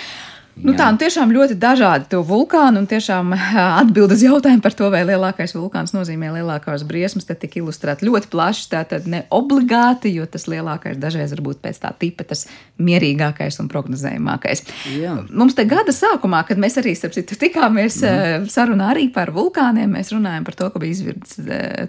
[0.65, 3.33] Nu, tā nu tiešām ļoti dažādi to vulkānu, un tiešām
[3.81, 8.31] atbild uz jautājumu par to, vai lielākais vulkāns nozīmē lielākās briesmas, tad tika ilustrēta ļoti
[8.33, 8.67] plaši.
[8.73, 12.47] Tā tad ne obligāti, jo tas lielākais dažreiz var būt pēc tā tipa tas
[12.81, 14.65] mierīgākais un prognozējumākais.
[14.97, 15.17] Jā.
[15.31, 18.51] Mums te gada sākumā, kad mēs arī citu, tikāmies mm.
[18.53, 21.41] sarunā arī par vulkāniem, mēs runājam par to, ka bija izvirts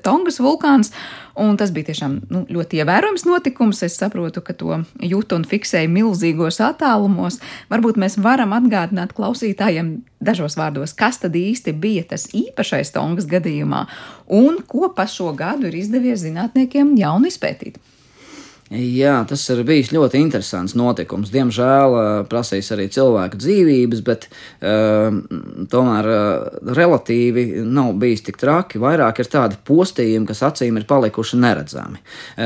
[0.05, 0.93] Tongas vulkāns.
[1.39, 3.83] Un tas bija tiešām nu, ļoti ievērojams notikums.
[3.87, 7.39] Es saprotu, ka to jūtu un fiksēju milzīgos attālumos.
[7.71, 13.85] Varbūt mēs varam atgādināt klausītājiem dažos vārdos, kas tad īsti bija tas īpašais Tongas gadījumā
[14.31, 17.79] un ko pa šo gadu ir izdevies zinātniekiem jaunu izpētīt.
[18.71, 21.31] Jā, tas ir bijis ļoti interesants notikums.
[21.33, 21.95] Diemžēl
[22.31, 25.09] prasīs arī cilvēku dzīvības, bet uh,
[25.73, 28.79] tomēr uh, relatīvi nav bijis tik traki.
[28.79, 31.99] Vairāk ir tādi postījumi, kas acīm ir palikuši neredzami.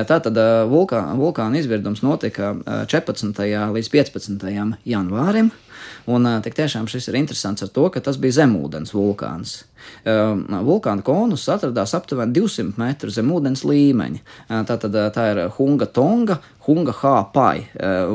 [0.09, 0.39] Tātad
[0.71, 2.55] vulkāna, vulkāna izvirdums notika
[2.89, 3.45] 14.
[3.77, 4.49] līdz 15.
[4.89, 5.53] janvārim.
[6.11, 9.63] Un tik tiešām šis ir interesants ar to, ka tas bija zemūdens vulkāns.
[10.05, 14.21] Vulkāna konus atradās aptuveni 200 metru zem ūdens līmeņa.
[14.69, 17.67] Tātad tā ir Hunga Tonga, Hunga Hāpai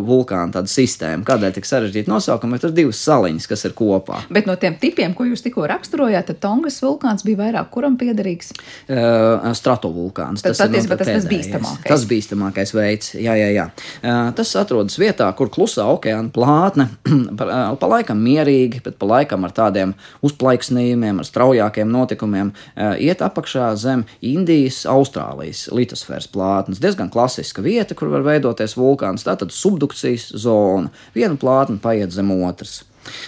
[0.07, 1.23] vulkāna tāda sistēma.
[1.27, 2.59] Kādēļ tik sarežģīta nosaukuma?
[2.63, 4.25] Tur ir divas saliņas, kas ir kopā.
[4.35, 8.51] Bet no tiem tipiem, ko jūs tikko raksturojāt, tad Tongas vulkāns bija vairāk kuram piederīgs?
[8.91, 10.43] Uh, stratovulkāns.
[10.43, 11.87] Tad, tas ir no tas, tas bīstamākais.
[11.87, 13.69] Tas bīstamākais veids, jā, jā, jā.
[14.03, 16.89] Uh, tas atrodas vietā, kur klusā okeāna plātne,
[17.61, 19.97] pa, pa laikam mierīgi, bet pa laikam ar tādiem
[20.27, 26.83] uzplaiksnījumiem, ar straujākiem notikumiem, uh, iet apakšā zem Indijas, Austrālijas litosfēras plātnes.
[26.83, 29.25] Diezgan klasiska vieta, kur var veidot veidoties vulkāns.
[29.25, 30.91] Tā tad subdukcijas zona.
[31.15, 32.83] Viena plātne paiet zem otras.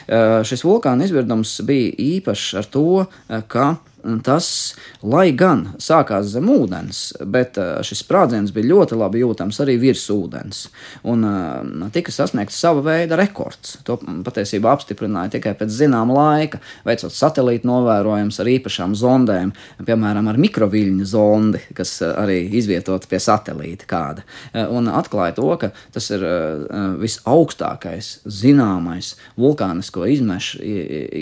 [0.06, 3.04] Uh, šis vulkāna izvirdums bija īpašs ar to,
[3.48, 3.76] ka
[4.24, 4.46] tas,
[5.02, 10.64] lai gan sākās zem ūdens, bet šis sprādziens bija ļoti labi jūtams arī virs ūdens.
[11.08, 11.26] Un
[11.94, 13.76] tika sasniegts sava veida rekords.
[13.86, 19.54] To patiesībā apstiprināja tikai pēc zināma laika, veicot satelītu novērojumus ar īpašām zondēm,
[19.86, 24.26] piemēram, ar mikroviļņu zondi, kas arī izvietota pie satelīta kāda.
[24.74, 26.24] Un atklāja to, ka tas ir
[27.02, 30.62] visaugstākais zināmais vulkānisko izmešu,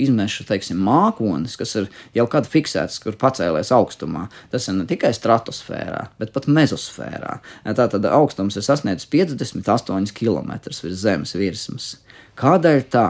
[0.01, 4.29] izmešu teiksim, mākonis, kas ir jau kad fiksēts, kur pacēlies augstumā.
[4.51, 7.41] Tas ir ne tikai stratosfērā, bet pat mezosfērā.
[7.65, 11.97] Tātad augstums ir sasniedzis 58 km virs zemes virsmas.
[12.37, 13.09] Kādēļ tā?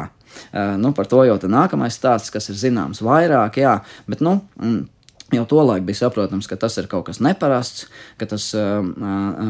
[0.78, 4.84] Nu, par to jau nākamais stāsts, kas ir zināms vairāk, jā, bet nu, mm,
[5.30, 7.84] Jau tolaik bija saprotams, ka tas ir kaut kas neparasts,
[8.18, 8.80] ka tas uh,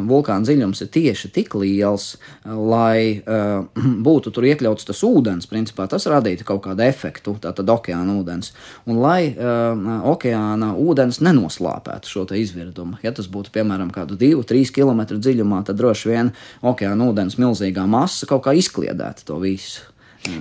[0.08, 2.12] vulkāna dziļums ir tieši tik liels,
[2.44, 3.64] lai uh,
[4.06, 5.48] būtu tur iekļauts tas ūdens.
[5.50, 8.52] Principā tas radītu kaut kādu efektu, tātad okeāna ūdens,
[8.90, 12.98] un lai uh, okeāna ūdens nenoslāpētu šo izvirdumu.
[13.04, 18.28] Ja tas būtu piemēram kādu 2-3 km dziļumā, tad droši vien okeāna ūdens milzīgā masa
[18.28, 19.88] kaut kā izkliedētu to visu.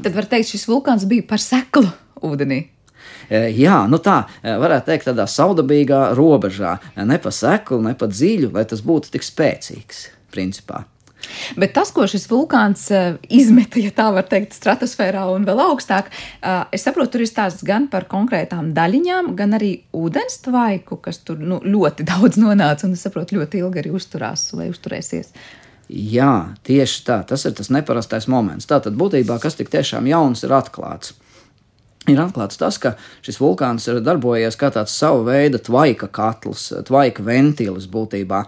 [0.03, 1.87] Tad var teikt, šis vulkāns bija par seklu
[2.27, 2.65] ūdenī.
[3.29, 7.93] Eh, jā, nu tā eh, varētu teikt, tādā saudabīgā robežā, eh, ne pa seklu, ne
[7.97, 10.85] pa dziļu, lai tas būtu tik spēcīgs principā.
[11.59, 12.85] Bet tas, ko šis vulkāns
[13.27, 16.07] izmeta, ja tā var teikt, stratosfērā un vēl augstāk,
[16.71, 21.43] es saprotu, tur ir stāsts gan par konkrētām daļiņām, gan arī ūdens tvaiku, kas tur
[21.43, 25.35] nu, ļoti daudz nonāca un, es saprotu, ļoti ilgi arī uzturās vai uzturēsies.
[25.89, 27.19] Jā, tieši tā.
[27.27, 28.69] Tas ir tas neparastais moments.
[28.69, 31.17] Tātad būtībā kas tik tiešām jauns ir atklāts
[32.11, 32.93] ir atklāts tas, ka
[33.25, 38.41] šis vulkāns ir darbojies kā tāds sava veida tvaika katls, tvaika ventilis būtībā.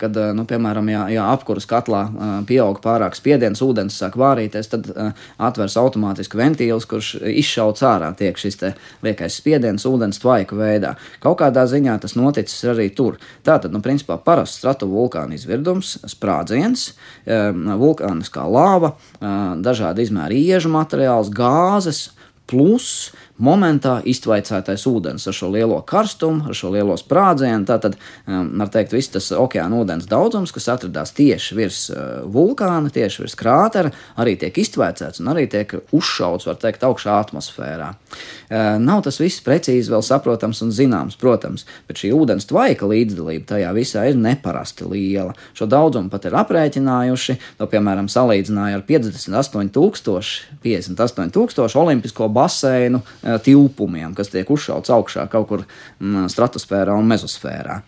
[0.00, 2.02] Kad, nu, piemēram, ja, ja apkuras katlā
[2.48, 4.90] pieaug pārāk spiediens, ūdens sāk vārīties, tad
[5.36, 8.60] atvers automātiski ventīls, kurš izšauts ārā tiek šis
[9.04, 10.94] liekais spiediens ūdens tvaika veidā.
[11.22, 13.20] Kaut kādā ziņā tas noticis arī tur.
[13.46, 16.90] Tātad, nu, principā, parasts stratu vulkāna izvirdums, sprādziens,
[17.26, 22.10] vulkāniskā lava, dažādi izmēri iežu materiāls, gāzes
[22.46, 27.66] plus momentā iztvaicētais ūdens ar šo lielo karstumu, ar šo lielo sprādzienu.
[27.68, 27.96] Tātad,
[28.26, 33.24] um, var teikt, viss tas okeāna ūdens daudzums, kas atrodas tieši virs uh, vulkāna, tieši
[33.24, 37.92] virs krātera, arī tiek iztvaicēts un arī tiek uzšauts, var teikt, augšā atmosfērā.
[37.92, 43.50] Uh, nav tas viss precīzi vēl saprotams un zināms, protams, bet šī ūdens tvaika līdzdalība
[43.52, 45.36] tajā visā ir neparasti liela.
[45.56, 53.00] Šo daudzumu pat ir aprēķinājuši, to piemēram salīdzināja ar 58,000 58 olimpisko baseinu
[53.42, 57.78] tilpumiem, kas tiek uzšauts augšā kaut kur mm, stratosfērā un mezosfērā.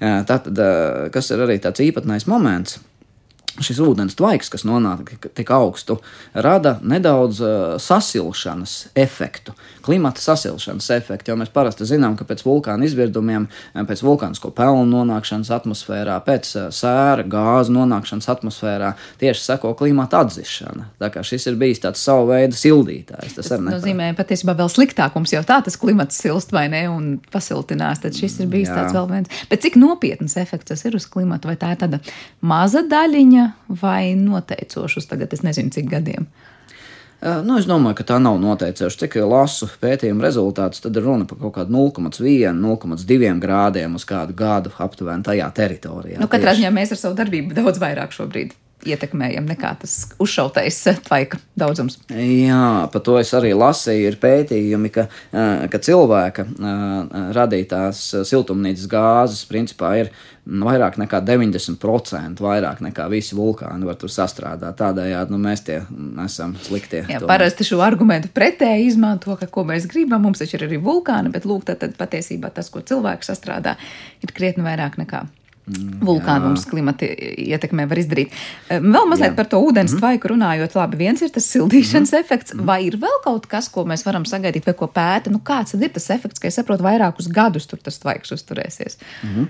[0.00, 2.80] Eh, tātad, eh, kas ir arī tāds īpatnējs moments,
[3.62, 5.98] šis ūdens tvaiks, kas nonāk tik augstu,
[6.34, 9.54] rada nedaudz uh, sasilšanas efektu,
[9.86, 11.32] klimata sasilšanas efektu.
[11.32, 13.48] Jo mēs parasti zinām, ka pēc vulkāna izvirdumiem,
[13.88, 18.92] pēc vulkānisko pelnu nonākšanas atmosfērā, pēc uh, sēra gāzu nonākšanas atmosfērā
[19.22, 20.90] tieši seko klimata atzišana.
[21.00, 23.38] Tā kā šis ir bijis tāds savu veidu sildītājs.
[23.38, 27.08] Tas, tas nozīmē patiesībā vēl sliktāk mums jau tā tas klimats silst vai ne un
[27.32, 28.80] pasiltinās, tad šis ir bijis Jā.
[28.82, 29.44] tāds vēl viens.
[29.50, 31.48] Bet cik nopietns efekts tas ir uz klimatu?
[31.50, 32.02] Vai tā ir tāda
[32.44, 33.45] maza daļiņa?
[33.82, 36.28] Vai noteicošus tagad es nezinu cik gadiem?
[37.16, 38.98] Nu, es domāju, ka tā nav noteicoša.
[39.06, 44.36] Cik lasu pētījumu rezultātus, tad ir runa par kaut kādu 0,1, 0,2 grādiem uz kādu
[44.36, 46.20] gadu aptuveni tajā teritorijā.
[46.20, 48.52] Nu, katrā ziņā mēs ar savu darbību daudz vairāk šobrīd
[48.84, 51.98] ietekmējam nekā tas uzšautais tvaika daudzums.
[52.12, 54.10] Jā, par to es arī lasīju.
[54.10, 55.06] Ir pētījumi, ka,
[55.72, 56.46] ka cilvēka
[57.36, 60.12] radītās siltumnīcas gāzes principā ir
[60.46, 64.76] vairāk nekā 90% vairāk nekā visi vulkāni var tur sastrādāt.
[64.78, 65.80] Tādējādi nu, mēs tie
[66.22, 67.02] esam sliktie.
[67.02, 67.30] Jā, tomēr.
[67.32, 71.48] parasti šo argumentu pretēji izmanto, ka ko mēs gribam, mums taču ir arī vulkāni, bet
[71.48, 73.74] lūk, tad, tad patiesībā tas, ko cilvēks sastrādā,
[74.22, 75.24] ir krietni vairāk nekā
[75.66, 77.08] vulkānu mums klimata
[77.42, 78.34] ietekmē var izdarīt.
[78.70, 79.36] Vēl mazliet jā.
[79.38, 80.02] par to ūdens mm -hmm.
[80.02, 82.20] tvaiku runājot, labi, viens ir tas sildīšanas mm -hmm.
[82.20, 82.66] efekts, mhm.
[82.66, 85.30] vai ir vēl kaut kas, ko mēs varam sagaidīt, vai ko pēta?
[85.30, 88.98] Nu, kāds tad ir tas efekts, ka es saprotu, vairākus gadus tur tas tvaiks uzturēsies?
[89.22, 89.46] Mm -hmm.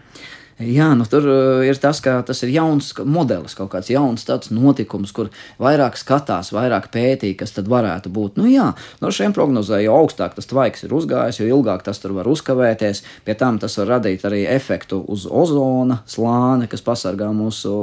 [0.57, 4.49] Jā, nu tur uh, ir tas, ka tas ir jauns modelis, kaut kāds jauns tāds
[4.49, 5.29] notikums, kur
[5.61, 8.39] vairāk skatās, vairāk pētī, kas tad varētu būt.
[8.41, 8.71] Nu jā,
[9.03, 13.03] no šiem prognozē, jo augstāk tas tvaiks ir uzgājis, jo ilgāk tas tur var uzkavēties.
[13.27, 17.75] Pie tam tas var radīt arī efektu uz ozona slāni, kas pasargā mūsu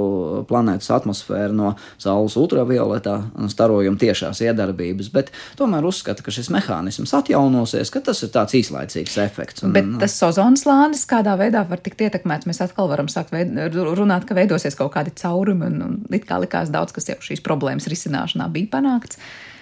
[0.49, 3.19] planētas atmosfēru no saules ultravioletā
[3.53, 5.13] starojuma tiešās iedarbības.
[5.13, 5.29] Bet
[5.61, 9.61] tomēr uzskata, ka šis mehānisms atjaunosies, ka tas ir tāds īslaicīgs efekts.
[9.61, 12.49] Un, Bet tas ozona slānis kādā veidā var tikt ietekmēts?
[12.49, 16.39] Mēs atkal varam sākt veid, runāt, ka veidosies kaut kādi caurumi, un, un it kā
[16.41, 19.19] likās daudz, kas jau šīs problēmas risināšanā bija panākts.
[19.19, 19.52] Uh,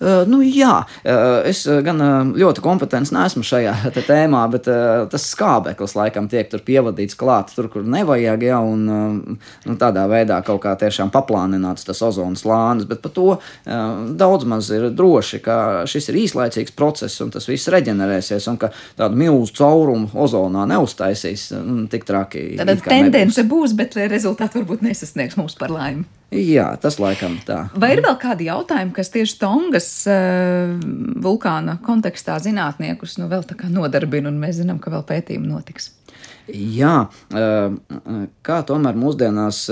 [0.00, 0.76] nu, jā,
[1.48, 2.02] es gan
[2.34, 4.68] ļoti kompetents neesmu šajā tēmā, bet
[5.12, 10.40] tas skābeklis laikam tiek tur pievadīts klāt, tur, kur nevajag, ja, un nu, tādā veidā
[10.46, 13.28] kaut kā tiešām paplānināts tas ozonas slānis, bet par to
[13.64, 15.58] daudz maz ir droši, ka
[15.90, 21.48] šis ir īslaicīgs process un tas viss reģenerēsies, un ka tādu milzu caurumu ozonā neuztaisīs
[21.54, 22.46] uh, tik traki.
[22.60, 23.72] Tāda tendence nebūs.
[23.72, 26.06] būs, bet rezultāti varbūt nesasniegs mums par laimi.
[26.34, 27.64] Jā, tas laikam tā.
[27.78, 30.74] Vai ir vēl kādi jautājumi, kas tieši Tongas uh,
[31.22, 35.92] vulkāna kontekstā zinātniekus nu, vēl tā kā nodarbina, un mēs zinām, ka vēl pētījumi notiks?
[36.44, 37.06] Jā,
[38.44, 39.62] kā tomēr mūsdienās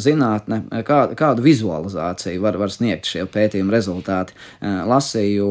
[0.00, 4.36] zinātne, kā, kādu vizualizāciju var, var sniegt šie pētījuma rezultāti.
[4.62, 5.50] Lasīju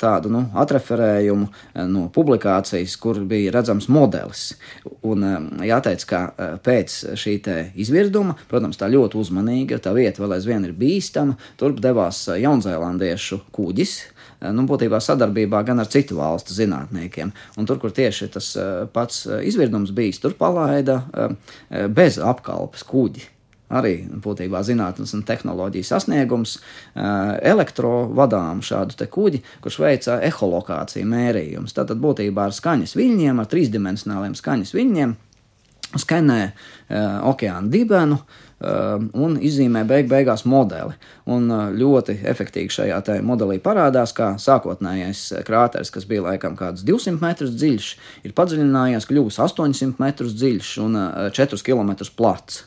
[0.00, 1.50] tādu nu, atreferējumu
[1.92, 4.46] no publikācijas, kur bija redzams modelis.
[5.04, 5.26] Un
[5.68, 6.22] jāteic, ka
[6.64, 7.36] pēc šī
[7.76, 13.98] izvirduma, protams, tā ļoti uzmanīga, tā vieta vēl aizvien ir bīstama, turp devās jaunzēlandiešu kuģis
[14.40, 17.32] nu, būtībā sadarbībā gan ar citu valstu zinātniekiem.
[17.56, 21.02] Un tur, kur tieši tas eh, pats eh, izvirdums bijis, tur palaida
[21.92, 23.32] bez apkalpes kuģi
[23.76, 26.52] arī būtībā zinātnīs un tehnoloģiju sasniegums,
[26.94, 31.74] elektrovadām šādu kuģi, kurš veica eholokāciju mērījumus.
[31.74, 35.16] Tātad būtībā ar skaņas viļņiem, ar trīsdimensionāliem skaņas viļņiem
[35.98, 36.40] skenē
[37.26, 40.94] okeāna dibenu, Uh, un izzīmē beig beigās modeli.
[41.28, 47.20] Un uh, ļoti efektīvi šajā modelī parādās, kā sākotnējais krāteris, kas bija laikam kāds 200
[47.20, 47.90] metrus dziļš,
[48.24, 50.96] ir padziļinājies, kļuvis 800 metrus dziļš un
[51.36, 52.64] 4 uh, km plats.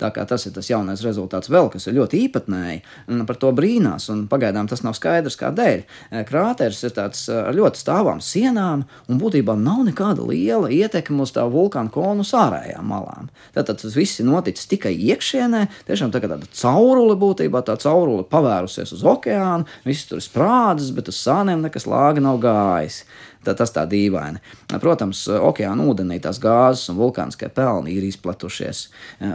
[0.00, 3.52] Tā kā tas ir tas jaunais rezultāts vēl, kas ir ļoti īpatnēji, un par to
[3.56, 5.84] brīnās, un pagaidām tas nav skaidrs, kādēļ.
[6.28, 11.46] Krāteris ir tāds ar ļoti stāvām sienām, un būtībā nav nekāda liela ietekme uz tā
[11.50, 13.30] vulkāna konus ārējām malām.
[13.56, 18.24] Tātad tas viss ir noticis tikai iekšienē, tiešām tā kā tāda caurule būtībā, tā caurule
[18.28, 23.02] pavērusies uz okeānu, viss tur sprādzis, bet uz sāniem nekas lāga nav gājis.
[23.42, 24.38] Tā, tas tā dīvaini.
[24.82, 28.84] Protams, okeāna ūdenī tās gāzes un vulkāniskie pelni ir izplatušies.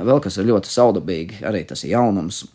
[0.08, 2.46] Vēl kas ir ļoti saudabīgi, arī tas ir jaunums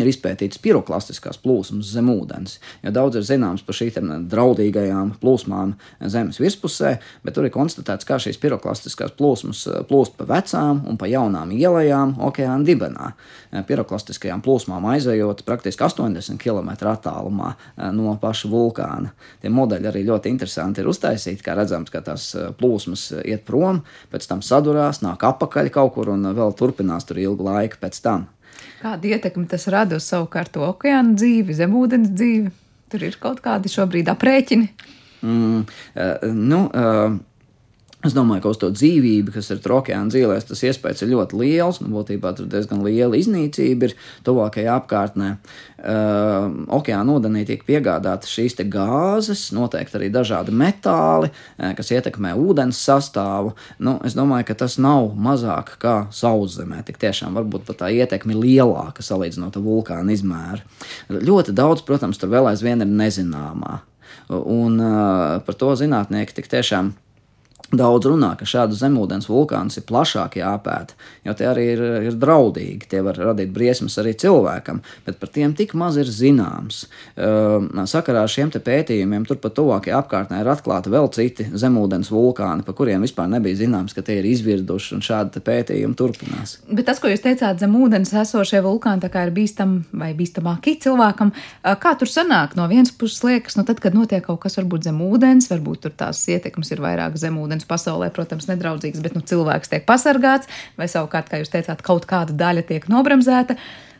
[0.00, 2.58] ir izpētītas piroklastiskās plūsmas zem ūdens.
[2.84, 5.74] Jo daudz ir zināms par šīm draudīgajām plūsmām
[6.12, 10.98] zemes virspusē, bet tur ir konstatēts, kā šīs piroklastiskās plūsmas eh, plūst pa vecām un
[11.00, 13.12] pa jaunām ielām okeāna dibenā.
[13.52, 19.14] Eh, piroklastiskajām plūsmām aizejot praktiski 80 km attālumā eh, no paša vulkāna.
[19.42, 22.28] Tie modeļi arī ļoti interesanti ir uztaisīti, kā redzams, ka tās
[22.58, 23.82] plūsmas iet prom,
[24.12, 28.26] pēc tam sadurās, nāk apakaļ kaut kur un vēl turpinās tur ilgu laiku pēc tam.
[28.86, 32.52] Kādu ietekmi tas rada uz savukārt okeāna dzīvi, zemūdens dzīvi?
[32.92, 34.68] Tur ir kaut kādi šobrīd aprēķini.
[35.26, 37.16] Mm, uh, nu, uh,
[38.06, 41.80] Es domāju, ka uz to dzīvību, kas ir okeāna dzīvēs, tas iespējas ir ļoti liels.
[41.82, 43.94] Nu, būtībā tur diezgan liela iznīcība ir
[44.26, 45.30] tuvākajā apkārtnē.
[45.76, 46.46] Uh,
[46.76, 53.56] okeāna ūdenī tiek piegādātas šīs gāzes, noteikti arī dažādi metāli, uh, kas ietekmē ūdens sastāvu.
[53.82, 56.84] Nu, es domāju, ka tas nav mazāk kā sauszemē.
[56.86, 60.62] Tik tiešām varbūt pat tā ietekme ir lielāka salīdzinot ar vulkāna izmēru.
[61.10, 63.80] Ļoti daudz, protams, tur vēl aizvien ir nezināmā.
[64.30, 66.94] Un uh, par to zinātnieki tik tiešām
[67.66, 70.94] Daudz runā, ka šādu zemūdens vulkāns ir plašāk jāpēta,
[71.26, 72.86] jo tie arī ir, ir draudīgi.
[72.92, 76.84] Tie var radīt briesmas arī cilvēkam, bet par tiem tik maz ir zināms.
[77.18, 82.76] Uh, sakarā ar šiem pētījumiem turpat tuvākajā apkārtnē ir atklāti vēl citi zemūdens vulkāni, par
[82.78, 86.60] kuriem vispār nebija zināms, ka tie ir izvirduši, un šādi pētījumi turpinās.
[86.70, 91.34] Bet tas, ko jūs teicāt, zem ūdens esošie vulkāni ir bīstami vai bīstamāki cilvēkam,
[91.82, 92.54] kā tur sanāk?
[92.54, 95.98] No vienas puses liekas, nu tad, kad notiek kaut kas varbūt zem ūdens, varbūt tur
[95.98, 100.50] tās ietekmes ir vairāk zem ūdens ūdens pasaulē, protams, nedraudzīgs, bet nu, cilvēks tiek pasargāts,
[100.76, 103.56] vai savukārt, kā jūs teicāt, kaut kāda daļa tiek nobremzēta.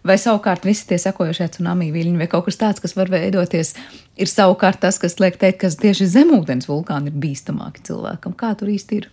[0.07, 3.73] Vai savukārt visi tie sekojošie tsunami viļņi vai kaut kas tāds, kas var veidoties,
[4.15, 8.37] ir savukārt tas, kas liek teikt, ka tieši zemūdens vulkāni ir bīstamāki cilvēkam.
[8.39, 9.09] Kā tur īsti ir?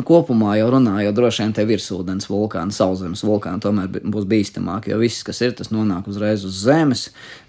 [0.00, 5.00] Nu, kopumā jau runājot, droši vien tie virsūdens vulkāni, sauszemes vulkāni tomēr būs bīstamāki, jo
[5.02, 7.02] viss, kas ir, tas nonāk uzreiz uz zemes.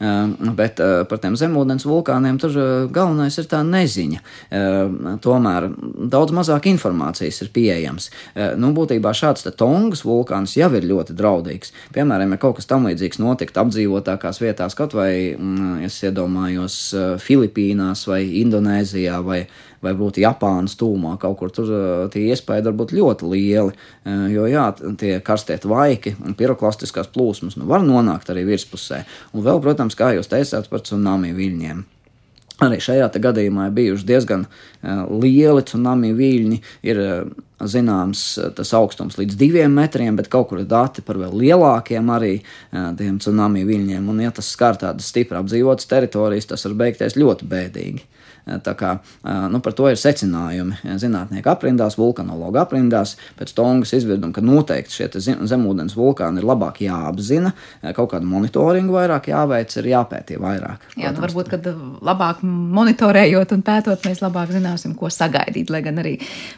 [0.03, 4.19] Ehm, bet eh, par tiem zemūdens vulkāniem tur eh, galvenais ir tā neziņa.
[5.23, 5.69] Tomēr
[6.11, 8.09] daudz mazāk informācijas ir pieejams.
[8.59, 11.71] Nu, būtībā šāds Tongas vulkāns jau ir ļoti draudīgs.
[11.95, 17.15] Piemēram, ja kaut kas tam līdzīgs notikt apdzīvotākās vietās, kaut vai, mm, es iedomājos, eh,
[17.21, 19.45] Filipīnās vai Indonēzijā vai
[19.81, 23.75] vai būtu Japānas tūmā, kaut kur tur eh, tie iespējas var būt ļoti lieli.
[24.05, 24.67] Eh, jo jā,
[25.01, 29.03] tie karstie tvaiki un piroklastiskās plūsmas nu, var nonākt arī virspusē.
[29.35, 31.83] Un vēl, protams, kā jūs teicāt par tsunami viļņiem.
[32.61, 36.59] Arī šajā gadījumā ir bijuši diezgan uh, lieli tsunami viļņi.
[36.85, 36.99] Ir
[37.57, 38.21] zināms
[38.53, 42.35] tas augstums līdz diviem metriem, bet kaut kur ir dati par vēl lielākiem arī
[42.69, 44.05] tiem tsunami viļņiem.
[44.13, 48.05] Un, ja tas skar tādas stipri apdzīvotas teritorijas, tas var beigties ļoti bēdīgi.
[48.45, 48.95] Tā kā,
[49.53, 55.09] nu, par to ir secinājumi zinātnieku aprindās, vulkanologu aprindās, pēc Tongas izvirduma, ka noteikti šie
[55.51, 57.53] zemūdens vulkāni ir labāk jāapzina,
[57.97, 60.87] kaut kādu monitoringu vairāk jāveic, ir jāpētī vairāk.
[60.97, 61.69] Jā, nu, varbūt, kad
[62.01, 66.15] labāk monitorējot un pētot, mēs labāk zināsim, ko sagaidīt, lai gan arī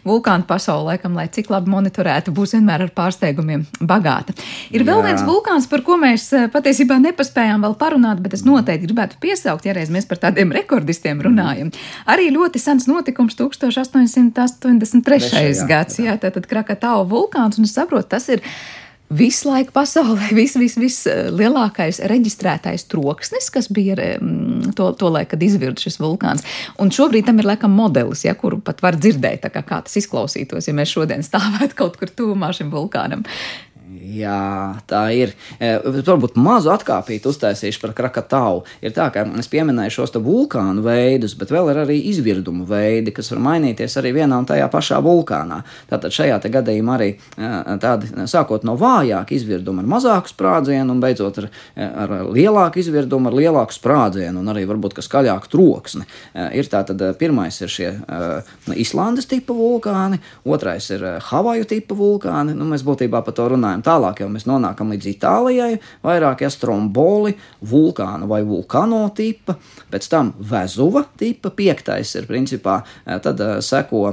[0.08, 4.36] vulkānu pasaule, laikam, lai cik labi monitorēta, būs vienmēr ar pārsteigumiem bagāta.
[4.72, 5.10] Ir vēl Jā.
[5.10, 9.76] viens vulkāns, par ko mēs patiesībā nepaspējām vēl parunāt, bet es noteikti gribētu piesaukt, ja
[9.76, 11.73] reiz mēs par tādiem rekordistiem runājam.
[12.10, 15.68] Arī ļoti sens notikums 1883.
[15.70, 18.40] gads, jā, tātad Krakatau vulkāns, un es saprotu, tas ir
[19.14, 23.98] visu laiku pasaulē vis, vis, vislielākais reģistrētais troksnis, kas bija
[24.78, 26.46] to, to laiku, kad izvirda šis vulkāns.
[26.82, 30.70] Un šobrīd tam ir laikam modelis, ja, kuru pat var dzirdēt, kā, kā tas izklausītos,
[30.70, 33.26] ja mēs šodien stāvētu kaut kur tuvumā šim vulkānam.
[34.04, 35.32] Jā, tā ir.
[35.64, 38.64] E, varbūt mazu atkāpīti uztaisīšu par Krakatau.
[38.84, 43.32] Ir tā, ka es pieminēju šos vulkānu veidus, bet vēl ir arī izvirdumu veidi, kas
[43.32, 45.62] var mainīties arī vienā un tajā pašā vulkānā.
[45.92, 47.52] Tātad šajā gadījumā arī e,
[47.84, 53.32] tādi sākot no vājāka izvirduma ar mazāku sprādzienu un beidzot ar, e, ar lielāku izvirdumu,
[53.32, 56.06] ar lielāku sprādzienu un arī varbūt skaļāku troksni.
[56.56, 57.90] Ir tātad pirmais ir šie
[58.80, 62.56] Islandes tipa vulkāni, otrais ir Havaju tipa vulkāni.
[62.58, 67.36] Nu, mēs būtībā par to runājam tālāk jau mēs nonākam līdz Itālijai, vairāk astromboli,
[67.70, 69.58] vulkāna vai vulkano tipa,
[69.94, 74.08] pēc tam Vezuva tipa, piektais ir principā, eh, tad uh, seko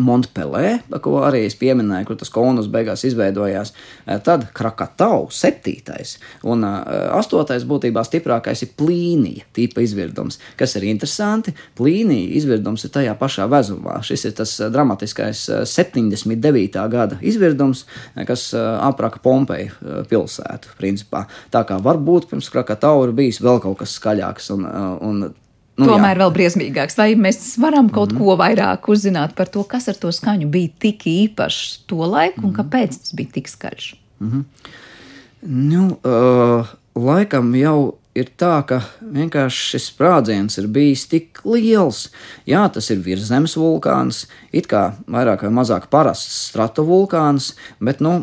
[0.00, 3.72] Montpelē, ko arī es pieminēju, kur tas konus beigās izveidojās.
[4.06, 6.16] Eh, tad Krakatau, septītais,
[6.46, 6.80] un uh,
[7.18, 11.54] astotais būtībā stiprākais ir plīnija tipa izvirdums, kas ir interesanti.
[11.78, 14.00] Plīnija izvirdums ir tajā pašā vezumā.
[14.04, 16.80] Šis ir tas dramatiskais 79.
[16.90, 17.84] gada izvirdums,
[18.26, 21.24] kas apraka Pompeju pilsētu, principā.
[21.54, 24.68] Tā kā varbūt pirms Krakatau ir bijis vēl kaut kas skaļāks un,
[25.04, 25.24] un
[25.74, 26.20] Nu, Tomēr jā.
[26.22, 26.94] vēl briesmīgāks.
[26.98, 28.20] Vai mēs varam kaut mm.
[28.20, 32.46] ko vairāk uzzināt par to, kas ar to skaņu bija tik īpašs to laiku mm.
[32.46, 32.56] un mhm.
[32.60, 33.90] kāpēc tas bija tik skaļš?
[34.22, 34.44] Mm -hmm.
[35.42, 42.10] nu, uh, laikam jau ir tā, ka vienkārši šis sprādziens ir bijis tik liels.
[42.46, 48.22] Jā, tas ir virszemes vulkāns, it kā vairāk vai mazāk parasts stratovulkāns, bet nu,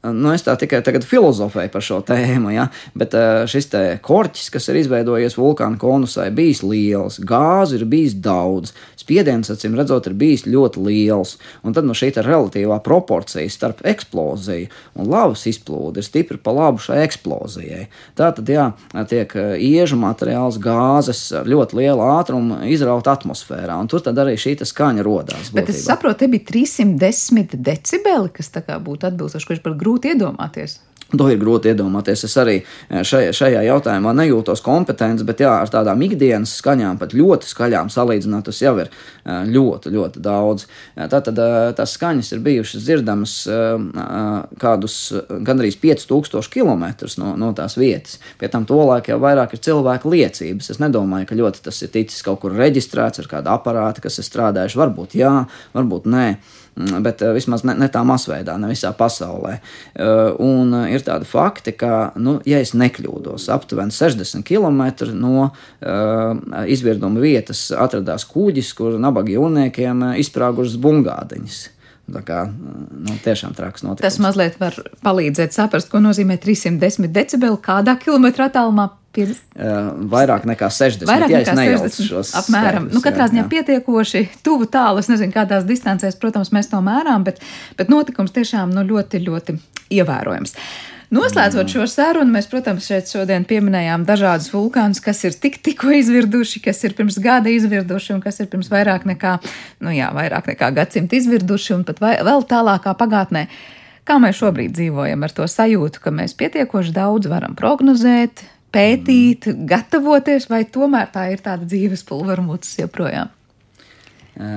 [0.00, 2.70] Nu, es tā tikai tagad filozofēju par šo tēmu, ja?
[2.96, 3.12] bet
[3.52, 3.68] šis
[4.00, 9.76] korķis, kas ir izveidojies vulkāna konusā, ir bijis liels, gāzi ir bijis daudz, spiediens, acīm
[9.76, 11.34] redzot, ir bijis ļoti liels.
[11.66, 16.80] Un tad nu, šī relatīvā proporcija starp eksploziju un lavas izplūdi ir stipri pa labu
[16.80, 17.84] šai eksplozijai.
[18.16, 18.70] Tā tad, jā,
[19.10, 24.56] tiek iežu materiāls, gāzes ar ļoti lielu ātrumu izraut atmosfērā, un tur tad arī šī
[24.64, 25.52] skaņa rodās.
[25.52, 25.76] Bet būtībā.
[25.76, 30.14] es saprotu, te bija 310 decibeli, kas tā kā būtu atbilstoši, kurš par grūti grūti
[30.14, 30.78] iedomāties.
[31.10, 32.22] To ir grūti iedomāties.
[32.28, 37.16] Es arī eh, šajā, šajā jautājumā nejūtos kompetents, bet jā, ar tādām ikdienas skaņām, pat
[37.18, 40.68] ļoti skaļām salīdzināt, tas jau ir eh, ļoti, ļoti daudz.
[40.94, 43.34] Tātad eh, tās skaņas ir bijušas dzirdamas
[44.60, 44.96] kādus
[45.46, 46.86] gandrīz 5000 km
[47.18, 48.20] no, no tās vietas.
[48.38, 50.70] Pie tam tolaik jau vairāk ir cilvēku liecības.
[50.70, 54.28] Es nedomāju, ka ļoti tas ir ticis kaut kur reģistrēts ar kādu aparātu, kas ir
[54.28, 54.78] strādājuši.
[54.78, 55.34] Varbūt jā,
[55.74, 56.26] varbūt nē.
[56.80, 59.56] Mm, bet uh, vismaz ne, ne tā masveidā, ne visā pasaulē.
[59.92, 64.80] Uh, un uh, ir tādi fakti, ka, nu, ja es nekļūdos, aptuveni 60 km
[65.20, 65.50] no
[66.70, 71.60] izvirduma vietas atradās kuģis, kur nabaga jūrniekiem izsprāgušas bungādeņas.
[72.10, 74.04] Tā kā nu, tiešām traks notikums.
[74.06, 78.90] Tas mazliet var palīdzēt saprast, ko nozīmē 310 decibeli kādā kilometrā attālumā.
[79.10, 79.56] 50?
[79.58, 81.08] Uh, vairāk nekā 60.
[81.10, 82.30] Vairāk ja nekā 60.
[82.38, 82.84] Apmēram.
[82.86, 85.02] Skaidrs, nu, katrā ziņā pietiekoši tuvu tālu.
[85.02, 87.42] Es nezinu, kādās distancēs, protams, mēs to mērām, bet,
[87.78, 89.56] bet notikums tiešām nu, ļoti, ļoti
[89.98, 90.54] ievērojams.
[91.10, 96.60] Noslēdzot šo sarunu, mēs, protams, šeit šodien pieminējām dažādus vulkānus, kas ir tik, tikko izvirduši,
[96.62, 99.32] kas ir pirms gada izvirduši un kas ir pirms vairāk nekā,
[99.82, 103.48] nu jā, vairāk nekā gadsimta izvirduši un pat vai, vēl tālākā pagātnē.
[104.06, 110.46] Kā mēs šobrīd dzīvojam ar to sajūtu, ka mēs pietiekoši daudz varam prognozēt, pētīt, gatavoties,
[110.46, 113.34] vai tomēr tā ir tāda dzīves pulvermucis joprojām?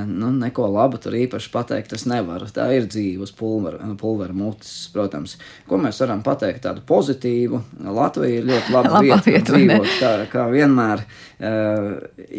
[0.08, 2.48] Nu, neko labu tur īpaši pateikt, es nevaru.
[2.56, 5.36] Tā ir dzīve uz pulvera, pulvera mutes, protams.
[5.68, 7.60] Ko mēs varam pateikt tādu pozitīvu?
[7.92, 11.04] Latvija ir ļoti laba vieta, vieta dzīvot, kā, kā vienmēr,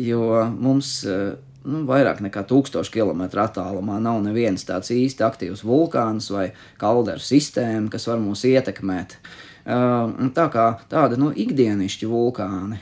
[0.06, 6.46] jo mums nu, vairāk nekā 1000 km attālumā nav neviens tāds īsti aktīvs vulkāns vai
[6.80, 9.18] kalderu sistēma, kas var mūs ietekmēt.
[9.64, 12.80] Tā kā tādi nu, ikdienišķi vulkāni,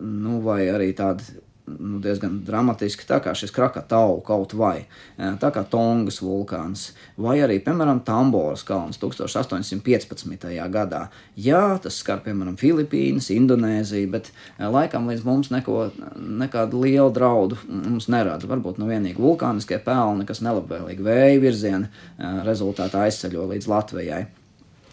[0.00, 1.40] nu, vai arī tādi
[1.78, 6.90] nu, diezgan dramatiski, tā kā šis Krakatau kaut vai, tā kā Tongas vulkāns,
[7.20, 10.48] vai arī, piemēram, Tamboras kalns 1815.
[10.72, 11.02] gadā.
[11.36, 18.10] Jā, tas skar, piemēram, Filipīnas, Indonēziju, bet laikam līdz mums neko, nekādu lielu draudu mums
[18.12, 18.48] nerada.
[18.50, 24.26] Varbūt nu vienīgi vulkāniskie pelni, kas nelabvēlīgi vēja virziena rezultātā aizceļo līdz Latvijai.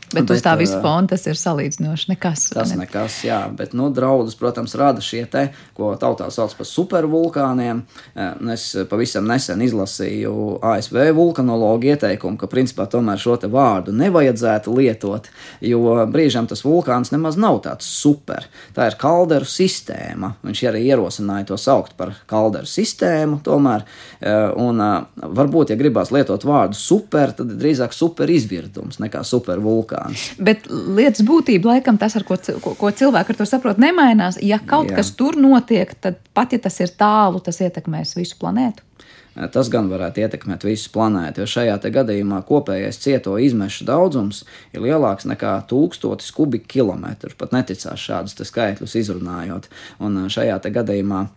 [0.07, 2.45] Bet, bet uz tā visa fona tas ir salīdzinoši nekas.
[2.55, 2.85] Tas ne?
[2.85, 7.81] nekas, jā, bet nu, draudus, protams, rada šie te, ko tautā sauc par supervulkāniem.
[8.53, 15.27] Es pavisam nesen izlasīju ASV vulkanologu ieteikumu, ka principā tomēr šo te vārdu nevajadzētu lietot,
[15.67, 18.47] jo brīžam tas vulkāns nemaz nav tāds super.
[18.77, 20.37] Tā ir kalderu sistēma.
[20.47, 23.83] Viņš arī ierosināja to saukt par kalderu sistēmu tomēr.
[24.55, 24.79] Un
[25.19, 30.25] varbūt, ja gribās lietot vārdu super, tad drīzāk super izvirdums nekā super vulkāns vulkāns.
[30.39, 34.39] Bet lietas būtība, laikam, tas, ko, ko, ko cilvēki ar to saprot, nemainās.
[34.41, 34.99] Ja kaut Jā.
[34.99, 38.83] kas tur notiek, tad pat ja tas ir tālu, tas ietekmēs visu planētu.
[39.53, 44.41] Tas gan varētu ietekmēt visu planētu, jo šajā gadījumā kopējais cieto izmešu daudzums
[44.73, 47.35] ir lielāks nekā 1000 kubikkilometru.
[47.37, 49.69] Pat neticās šādus skaitļus izrunājot.
[50.01, 51.27] Un šajā gadījumā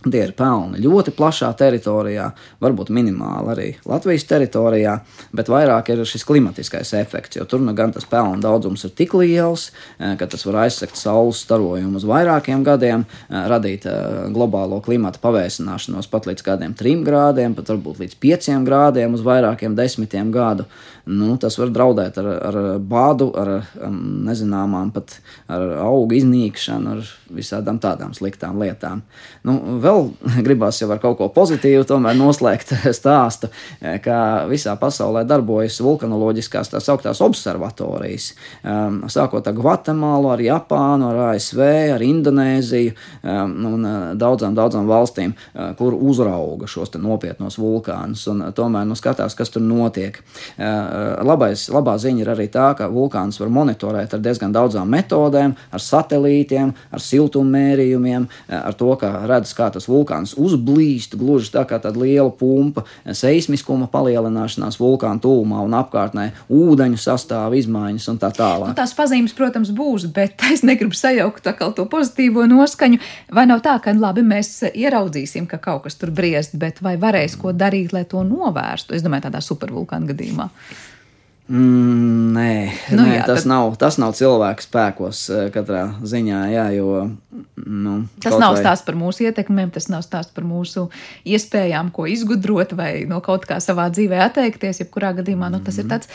[0.00, 2.30] Tie ir pelni ļoti plašā teritorijā,
[2.64, 4.94] varbūt minimāli arī Latvijas teritorijā,
[5.36, 9.12] bet vairāk ir šis klimatiskais efekts, jo tur nu gan tas pelnu daudzums ir tik
[9.20, 9.66] liels,
[9.98, 15.20] eh, ka tas var aizsegt saules starojumu uz vairākiem gadiem, eh, radīt eh, globālo klimata
[15.20, 20.64] pavēsināšanos pat līdz kādiem trim grādiem, pat varbūt līdz pieciem grādiem uz vairākiem desmitiem gadu.
[21.04, 27.78] Nu, tas var draudēt ar, ar bādu, ar nezināmām, pat ar augu iznīkšanu, ar visādām
[27.82, 29.02] tādām sliktām lietām.
[29.46, 30.10] Nu, vēl
[30.46, 33.50] gribās jau ar kaut ko pozitīvu noslēgt stāstu,
[34.04, 34.18] ka
[34.50, 38.32] visā pasaulē darbojas vulkanoloģiskās tā sauktās observatorijas.
[38.64, 41.62] Um, sākot ar Gvatemalu, ar Japānu, ar ASV,
[41.94, 48.42] ar Indonēziju um, un uh, daudzām, daudzām valstīm, uh, kur uzrauga šos nopietnos vulkānus un
[48.56, 50.18] tomēr nu, skatās, kas tur notiek.
[50.58, 55.84] Labais, labā ziņa ir arī tā, ka vulkāns var monitorēt ar diezgan daudzām metodēm, ar
[55.84, 58.26] satelītiem, ar siltummērījumiem,
[58.60, 63.90] ar to, ka redz, kā tas vulkāns uzblīst, gluži tā kā tāda liela pumpa, seismiskuma
[63.92, 68.70] palielināšanās vulkāna tūmā un apkārtnē, ūdeņu sastāvu izmaiņas un tā tālāk.
[68.70, 73.00] Nu, tās pazīmes, protams, būs, bet es negribu sajaukt to pozitīvo noskaņu.
[73.36, 77.36] Vai nav tā, ka labi, mēs ieraudzīsim, ka kaut kas tur briest, bet vai varēs
[77.40, 78.96] ko darīt, lai to novērstu?
[78.96, 80.48] Es domāju, tādā supervulkāna gadījumā.
[81.50, 82.50] Mm, nē,
[82.94, 83.50] nu, nē jā, tas, tad...
[83.50, 86.42] nav, tas nav cilvēka spēkos eh, katrā ziņā.
[86.52, 87.08] Jā, jo,
[87.58, 88.60] nu, tas nav vai...
[88.62, 90.86] stāsts par mūsu ietekmēm, tas nav stāsts par mūsu
[91.26, 94.84] iespējām, ko izgudrot vai no kaut kā savā dzīvē atteikties.
[94.84, 96.12] Jebkurā gadījumā nu, tas mm ir tāds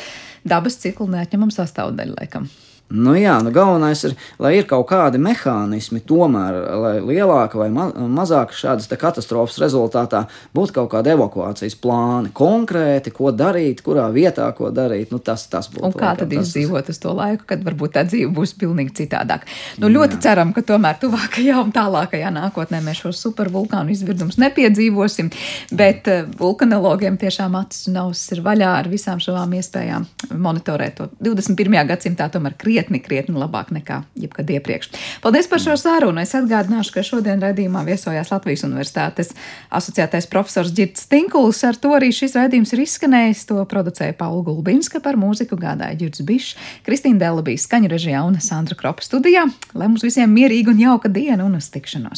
[0.47, 2.47] dabas cikla neatņemama sastāvdaļa laikam.
[2.93, 7.87] Nu jā, nu galvenais ir, lai ir kaut kādi mehānismi, tomēr, lai lielāka vai ma
[7.89, 14.69] mazāka šādas katastrofas rezultātā būtu kaut kāda evakuācijas plāni, konkrēti, ko darīt, kurā vietā, ko
[14.69, 15.09] darīt.
[15.09, 15.81] Nu, tas, tas būtu.
[15.89, 19.49] Un kā laikam, tad izdzīvot uz to laiku, kad varbūt tā dzīve būs pilnīgi citādāk?
[19.81, 20.21] Nu, ļoti jā.
[20.27, 25.33] ceram, ka tomēr tuvākajā un tālākajā nākotnē mēs šo supervulkānu izvirdumus nepiedzīvosim,
[25.73, 30.05] bet uh, vulkanologiem tiešām acis un ausis ir vaļā ar visām šām iespējām
[30.37, 31.81] monitorēt to 21.
[31.89, 34.89] gadsimtā tomēr krietni krietni, krietni labāk nekā jebkad iepriekš.
[35.23, 36.19] Paldies par šo sarunu.
[36.21, 39.31] Es atgādināšu, ka šodien raidījumā viesojās Latvijas Universitātes
[39.71, 41.63] asociētais profesors Girts Tinkuls.
[41.63, 43.45] Ar to arī šis raidījums ir izskanējis.
[43.51, 46.55] To producēja Paula Gulbinska par mūziku gādāja Girts Bišs,
[46.85, 49.47] Kristīna Dela bija skaņu režijā un Sandra Kropa studijā.
[49.73, 52.13] Lai mums visiem mierīga un jauka diena un uz tikšanos!